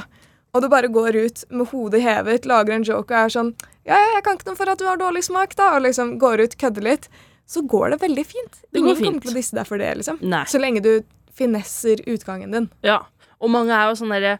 og 0.54 0.62
du 0.62 0.68
bare 0.70 0.88
går 0.88 1.16
ut 1.18 1.44
med 1.50 1.66
hodet 1.72 2.00
hevet, 2.04 2.46
lager 2.46 2.76
en 2.76 2.84
joke 2.86 3.10
og 3.10 3.24
er 3.26 3.32
sånn 3.34 3.52
Ja, 3.84 3.98
ja, 3.98 4.10
jeg 4.16 4.24
kan 4.24 4.38
ikke 4.38 4.48
noe 4.52 4.56
for 4.56 4.70
at 4.72 4.78
du 4.80 4.86
har 4.88 4.96
dårlig 5.00 5.24
smak, 5.26 5.56
da, 5.58 5.72
og 5.76 5.82
liksom 5.84 6.14
går 6.22 6.44
ut, 6.46 6.54
kødder 6.60 6.86
litt, 6.86 7.08
så 7.46 7.60
går 7.68 7.90
det 7.92 7.98
veldig 8.00 8.24
fint. 8.24 8.60
Det 8.72 8.80
Ingen 8.80 8.94
ikke 8.94 9.04
kommer 9.04 9.20
til 9.26 9.34
å 9.34 9.36
disse 9.36 9.56
deg 9.58 9.66
for 9.68 9.82
det, 9.82 9.90
liksom. 9.98 10.22
Nei. 10.24 10.44
Så 10.48 10.60
lenge 10.62 10.80
du 10.80 10.92
finesser 11.36 12.00
utgangen 12.08 12.54
din. 12.54 12.70
Ja. 12.86 13.02
Og 13.42 13.50
mange 13.52 13.74
er 13.76 13.90
jo 13.90 13.98
sånn 13.98 14.14
derre 14.14 14.38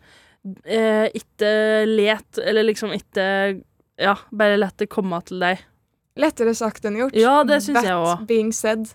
eh, 0.65 1.11
Ikke 1.19 1.51
let, 1.91 2.39
eller 2.41 2.65
liksom 2.71 2.95
ikke 2.97 3.27
Ja, 4.01 4.17
bare 4.33 4.57
la 4.59 4.71
det 4.79 4.89
komme 4.91 5.21
til 5.29 5.43
deg. 5.43 5.61
Lettere 6.17 6.55
sagt 6.55 6.85
enn 6.87 6.97
gjort. 6.99 7.15
Ja, 7.19 7.43
det 7.45 7.61
synes 7.65 7.81
That 7.83 7.91
jeg 7.91 7.99
også. 7.99 8.27
being 8.31 8.53
said. 8.55 8.89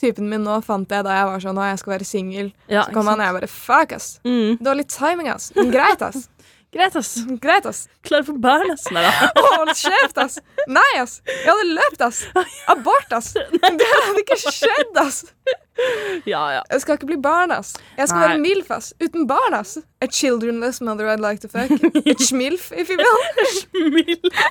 Typen 0.00 0.26
min 0.28 0.42
nå 0.42 0.56
fant 0.64 0.90
jeg 0.90 1.04
da 1.06 1.12
jeg 1.20 1.26
var 1.30 1.42
sånn 1.44 1.58
Å, 1.60 1.68
jeg 1.70 1.78
skal 1.84 1.92
være 1.94 2.06
singel. 2.08 2.48
Ja, 2.66 2.82
Så 2.88 2.96
kom 2.96 3.06
han 3.06 3.20
og 3.22 3.28
jeg 3.28 3.36
bare 3.38 3.50
Fuck, 3.52 3.92
ass. 3.94 4.08
mm. 4.26 4.58
Dårlig 4.64 4.88
timing, 4.90 5.28
ass. 5.30 5.52
Men 5.54 5.70
greit, 5.70 6.02
ass. 6.02 6.26
Greit, 6.74 6.96
ass. 6.98 7.12
Greit, 7.40 7.66
ass. 7.70 7.84
Klar 8.02 8.24
for 8.26 8.38
barn, 8.42 8.70
ass. 8.74 8.88
Nei 8.90 9.02
da. 9.06 9.28
Hold 9.38 9.70
kjeft, 9.78 10.16
ass. 10.18 10.40
Nei, 10.66 10.88
ass. 10.98 11.20
Jeg 11.28 11.46
hadde 11.46 11.68
løpt, 11.76 12.00
ass. 12.02 12.24
Abort, 12.72 13.12
ass. 13.14 13.28
Det 13.78 13.86
hadde 13.92 14.24
ikke 14.24 14.38
skjedd, 14.42 14.98
ass. 14.98 15.20
Ja, 16.26 16.40
ja. 16.56 16.62
Jeg 16.72 16.82
skal 16.82 16.98
ikke 16.98 17.08
bli 17.12 17.18
barn, 17.22 17.54
ass. 17.54 17.76
Jeg 17.98 18.10
skal 18.10 18.20
Nei. 18.24 18.28
være 18.32 18.40
MILF, 18.42 18.72
ass. 18.74 18.90
Uten 19.02 19.28
barn, 19.30 19.54
ass. 19.60 19.76
A 20.02 20.10
childrenless 20.10 20.80
mother 20.82 21.06
I'd 21.14 21.22
like 21.22 21.38
to 21.46 21.48
fuck. 21.52 21.70
A 21.70 22.16
schmilf, 22.18 22.72
if 22.74 22.90
you 22.90 22.98
will. 22.98 23.22
Schmilf. 23.60 24.44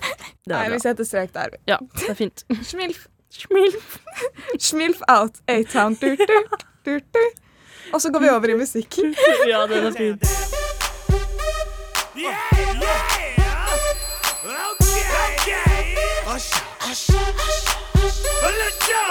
Nei, 0.48 0.64
vi 0.72 0.80
setter 0.84 1.08
strek 1.08 1.36
der. 1.36 1.58
Ja, 1.68 1.82
det 2.00 2.10
er 2.16 2.20
fint. 2.24 2.46
Schmilf. 2.72 3.08
Schmilf. 3.36 4.00
Schmilf 4.60 5.04
out. 5.12 5.44
A-town. 5.52 6.00
Du, 6.00 6.16
du, 6.16 6.40
du, 6.88 7.00
du. 7.00 7.24
Og 7.94 8.02
så 8.02 8.10
går 8.16 8.24
vi 8.24 8.30
over 8.32 8.56
i 8.56 8.60
musikk. 8.64 9.02
Ja, 9.50 9.66
den 9.68 9.92
er 9.92 9.98
fin. 10.00 10.20
Yeah, 12.16 12.38
yeah. 12.54 13.74
Okay, 14.46 15.02
okay. 15.34 15.96
Hush, 16.30 16.52
hush, 16.78 17.08
hush, 17.10 17.66
hush. 17.98 18.20
Well, 18.42 18.54
let's 18.54 18.78
go. 18.86 19.02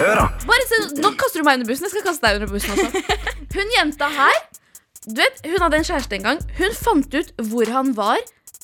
Bare 0.00 0.64
se, 0.68 0.76
Nå 1.00 1.12
kaster 1.16 1.40
du 1.40 1.46
meg 1.46 1.60
under 1.60 1.68
bussen. 1.70 1.86
Jeg 1.88 1.94
skal 1.94 2.04
kaste 2.04 2.26
deg 2.26 2.40
under 2.40 2.52
bussen 2.52 2.72
også. 2.76 2.88
Hun 3.56 3.72
jenta 3.76 4.08
her 4.12 4.36
Du 5.06 5.16
vet, 5.22 5.40
Hun 5.46 5.64
hadde 5.64 5.80
en 5.80 5.88
kjæreste 5.88 6.18
en 6.20 6.28
gang. 6.28 6.44
Hun 6.60 6.76
fant 6.76 7.16
ut 7.16 7.32
hvor 7.48 7.72
han 7.72 7.94
var. 7.96 8.20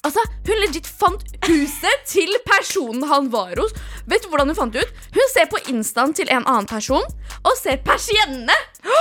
Altså, 0.07 0.23
Hun 0.47 0.61
legit 0.63 0.87
fant 0.87 1.23
huset 1.49 2.05
til 2.07 2.31
personen 2.47 3.03
han 3.11 3.27
var 3.33 3.59
hos. 3.59 3.73
Vet 4.07 4.23
du 4.23 4.31
hvordan 4.31 4.53
Hun 4.53 4.59
fant 4.59 4.77
ut? 4.79 4.93
Hun 5.17 5.33
ser 5.33 5.49
på 5.51 5.59
instaen 5.73 6.15
til 6.17 6.31
en 6.31 6.47
annen 6.47 6.69
person 6.71 7.03
og 7.47 7.55
ser 7.59 7.81
persiennene. 7.87 8.55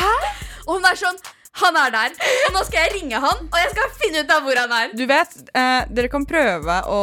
Hæ? 0.00 0.12
Og 0.66 0.78
hun 0.78 0.86
er 0.88 0.96
sånn 0.98 1.18
Han 1.60 1.76
er 1.78 1.92
der. 1.94 2.14
Og 2.48 2.56
nå 2.56 2.62
skal 2.66 2.80
jeg 2.82 2.94
ringe 2.96 3.20
han, 3.22 3.44
og 3.46 3.58
jeg 3.60 3.68
skal 3.76 3.92
finne 4.00 4.24
ut 4.24 4.32
av 4.34 4.40
hvor 4.42 4.58
han 4.58 4.72
er. 4.74 4.88
Du 4.98 5.04
vet, 5.06 5.36
eh, 5.54 5.84
dere 5.94 6.10
kan 6.10 6.24
prøve 6.26 6.80
å 6.90 7.02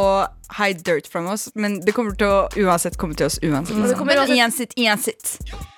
hide 0.58 0.84
dirt 0.84 1.08
from 1.08 1.30
oss, 1.32 1.46
men 1.56 1.78
det 1.86 1.94
kommer 1.96 2.18
til 2.20 2.28
å 2.28 2.42
uansett 2.60 2.98
komme 3.00 3.16
til 3.16 3.30
oss 3.30 3.40
uansett. 3.40 3.78
det 3.88 3.96
kommer 3.96 4.20
uansett. 4.20 4.76
Uansett, 4.76 4.76
uansett. 4.76 5.71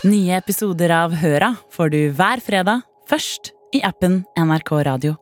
Nye 0.00 0.32
episoder 0.32 0.88
av 0.96 1.12
Høra 1.20 1.50
får 1.76 1.90
du 1.92 1.98
hver 2.16 2.40
fredag, 2.40 2.86
først 3.10 3.50
i 3.76 3.82
appen 3.84 4.22
NRK 4.32 4.72
Radio. 4.88 5.18